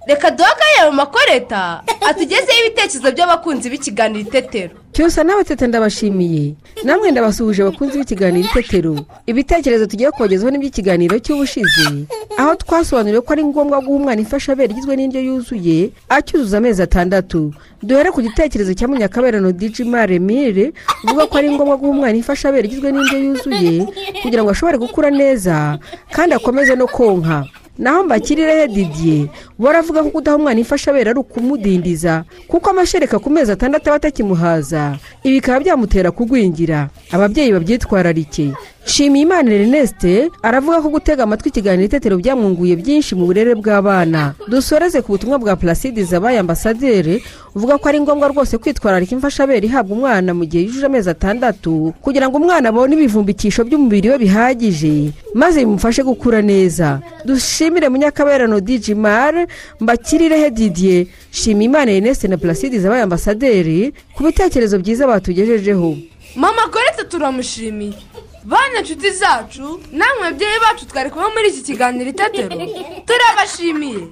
reka 0.07 0.31
duhe 0.31 0.49
akanya 0.49 0.91
mu 0.91 0.97
makoreta. 0.97 1.83
Atugezeho 2.09 2.59
ibitekerezo 2.67 3.11
by'abakunzi 3.13 3.71
b'ikiganiro 3.71 4.21
itetero 4.21 4.75
cyose 4.93 5.25
nawe 5.25 5.45
tete 5.45 5.67
ndabashimiye. 5.67 6.55
Namwe 6.85 7.11
ndabasuhuje 7.11 7.63
abakunzi 7.63 7.99
b'ikiganiro 7.99 8.49
itetero 8.49 8.97
ibitekerezo 9.27 9.87
tugiye 9.87 10.11
kubagezaho 10.11 10.51
n'iby'ikiganiro 10.51 11.19
cy'ubushize 11.19 12.07
aho 12.39 12.55
twasobanuriwe 12.55 13.21
ko 13.21 13.33
ari 13.33 13.45
ngombwa 13.45 13.81
guha 13.81 13.97
umwana 13.99 14.21
imfashabere 14.23 14.73
igizwe 14.73 14.97
n'indyo 14.97 15.21
yuzuye 15.21 15.91
acyuzuza 16.09 16.59
amezi 16.59 16.83
atandatu. 16.83 17.51
Duhere 17.83 18.11
ku 18.15 18.23
gitekerezo 18.23 18.75
cya 18.75 18.89
munyakaberano 18.89 19.53
dijima 19.53 20.07
remire 20.07 20.73
uvuga 21.05 21.27
ko 21.27 21.35
ari 21.39 21.51
ngombwa 21.51 21.77
guha 21.77 21.91
umwana 21.91 22.15
imfashabere 22.17 22.69
igizwe 22.71 22.93
n'indyo 22.93 23.19
yuzuye 23.19 23.75
kugira 24.23 24.43
ngo 24.47 24.51
ashobore 24.55 24.79
gukura 24.79 25.11
neza 25.11 25.79
kandi 26.15 26.35
akomeze 26.39 26.77
no 26.79 26.87
konka. 26.87 27.45
Naho 27.79 28.05
mbakirirehe 28.05 28.69
didiye 28.69 29.27
baravuga 29.59 30.03
ko 30.03 30.11
kudaha 30.11 30.37
umwana 30.37 30.61
imfashabere 30.61 31.11
ari 31.11 31.19
ukumudindiza 31.19 32.25
kuko 32.49 32.71
amashereka 32.71 33.19
ku 33.19 33.31
mezi 33.31 33.53
atandatu 33.53 33.89
aba 33.89 33.97
atakimuhaza. 33.97 34.97
Ibi 35.25 35.35
bikaba 35.41 35.61
byamutera 35.61 36.11
kugwingira. 36.11 36.89
Ababyeyi 37.13 37.53
babyitwararike. 37.53 38.53
Nshimiyimana 38.87 39.51
erneste 39.51 40.31
aravuga 40.43 40.79
ko 40.83 40.89
gutega 40.89 41.23
amatwi 41.27 41.49
ikiganiro 41.51 41.85
itetero 41.91 42.17
byamwunguye 42.23 42.77
byinshi 42.79 43.19
mu 43.19 43.27
burere 43.27 43.55
bw'abana. 43.59 44.35
Dusoreze 44.49 45.03
ku 45.03 45.13
butumwa 45.19 45.39
bwa 45.43 45.57
placide 45.59 46.05
zabaye 46.07 46.39
ambasaderi 46.39 47.19
uvuga 47.55 47.79
ko 47.83 47.89
ari 47.89 47.99
ngombwa 48.01 48.29
rwose 48.31 48.55
kwitwararika 48.59 49.11
imfashabere 49.19 49.67
ihabwa 49.67 49.97
umwana 49.99 50.31
mu 50.35 50.45
gihe 50.47 50.63
yujuje 50.71 50.87
amezi 50.87 51.11
atandatu 51.11 51.95
kugira 51.99 52.29
ngo 52.31 52.39
umwana 52.39 52.69
abone 52.71 52.95
ibivumbikisho 52.95 53.65
by'umubiri 53.67 54.09
we 54.11 54.19
bihagije 54.23 55.11
maze 55.35 55.67
bimufashe 55.67 56.03
gukura 56.07 56.39
neza. 56.43 57.03
Dushimire 57.67 57.89
munyakaberano 57.89 58.61
dijimar 58.61 59.47
mbakirirehe 59.81 60.51
didier? 60.51 61.07
Shimiyimana 61.31 61.93
erneste 61.93 62.29
na 62.29 62.37
placide 62.37 62.79
zabaye 62.79 63.03
ambasaderi 63.03 63.93
ku 64.15 64.23
bitekerezo 64.25 64.79
byiza 64.79 65.07
batugejejeho. 65.07 65.97
Mama 66.37 66.63
korete 66.71 67.05
turamushimiye. 67.11 67.93
Bana 68.45 68.81
nshuti 68.83 69.11
zacu 69.11 69.81
namwe 69.93 70.23
babyeyi 70.31 70.59
bacu 70.61 70.87
twari 70.87 71.11
kumwe 71.11 71.29
muri 71.35 71.49
iki 71.49 71.63
kiganiro 71.63 72.11
itetero 72.11 72.57
turabashimiye. 73.07 74.07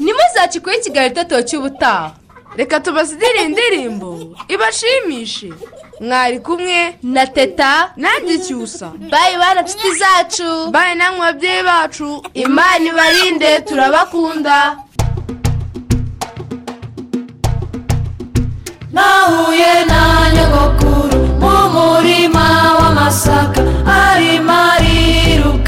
Ntimuzacikweho 0.00 0.78
ikiganiro 0.80 1.12
itetero 1.12 1.42
cy'ubutaha. 1.42 2.12
Reka 2.56 2.80
tubasidire 2.80 3.42
indirimbo. 3.44 4.36
Ibashimishe. 4.48 5.52
Mwari 6.00 6.40
kumwe 6.40 6.98
na 7.02 7.26
teta. 7.26 7.92
Nanjye 7.96 8.38
cyusa 8.38 8.92
bayi 9.10 9.36
bana 9.38 9.62
nshuti 9.62 9.90
zacu. 9.94 10.70
Bayi 10.70 10.94
namwe 10.94 11.20
babyeyi 11.20 11.62
bacu. 11.62 12.22
Imana 12.34 12.84
ibarinde 12.84 13.60
turabakunda. 13.60 14.76
Nahuye 18.92 19.84
na 19.84 20.30
nyogokuru 20.34 21.18
mu 21.40 21.54
murima 21.74 22.46
w'amasaka. 22.78 23.60
Arimo 23.86 24.60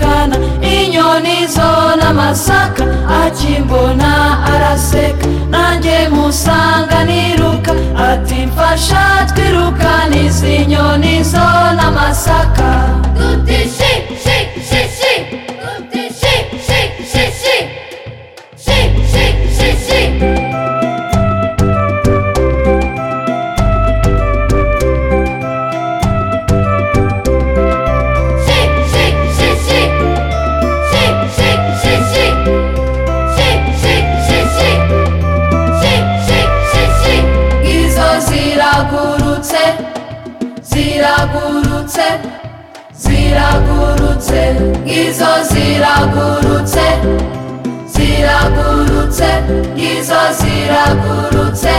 arirukana 0.00 0.36
inyoni 0.62 1.46
zo 1.46 1.96
n'amasaka 2.00 2.84
akimbona 3.24 4.44
araseka. 4.52 5.26
Nanjye 5.50 6.08
musanga 6.08 7.04
niruka 7.04 7.72
ati 8.10 8.46
mfasha 8.46 9.26
twirukane 9.34 10.24
izi 10.26 10.66
nyoni 10.66 11.22
zo 11.24 11.46
n'amasaka 11.76 12.70
ziragurutse 38.80 39.62
ziragurutse 40.70 42.06
ziragurutse 43.02 44.40
izo 45.00 45.32
ziragurutse 45.50 46.86
ziragurutse 47.94 49.28
izo 49.92 50.20
ziragurutse 50.40 51.74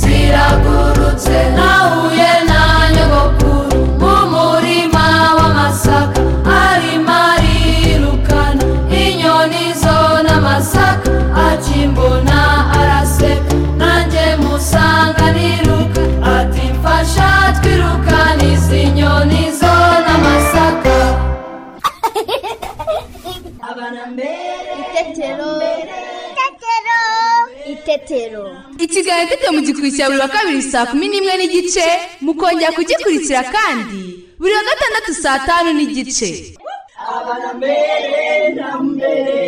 ziragurutse 0.00 1.36
nahuye 1.56 2.30
na 2.48 2.60
nyogokuru 2.94 3.80
mu 4.00 4.14
murima 4.32 5.06
w'amasaka 5.36 6.20
arimo 6.62 7.16
arirukana 7.34 8.64
inyoni 9.02 9.64
zo 9.82 9.96
n'amasaka 10.26 11.10
akimbona 11.48 12.38
araseka. 12.78 13.47
twabasha 16.98 17.60
twirukana 17.62 18.44
izi 18.52 18.82
nyoni 18.96 19.42
zo 19.58 19.74
n'amasaka 20.04 20.96
itetero. 24.80 25.50
itetero. 27.72 28.44
Ikiganiro 28.78 29.26
itetero 29.26 29.52
mu 29.52 29.60
gikurikira 29.66 30.08
buri 30.08 30.20
wa 30.20 30.28
kabiri 30.28 30.62
saa 30.62 30.86
kumi 30.90 31.06
n'imwe 31.08 31.34
n'igice 31.38 31.86
mukongera 32.20 32.72
kugikurikira 32.76 33.42
kandi. 33.54 34.02
Buri 34.38 34.52
wa 34.58 34.62
gatandatu 34.68 35.14
saa 35.22 35.38
tanu 35.46 35.70
n'igice 35.78 36.30
abana 37.14 37.48
mbere 37.54 38.54
na 38.58 38.70
mbere 38.82 39.38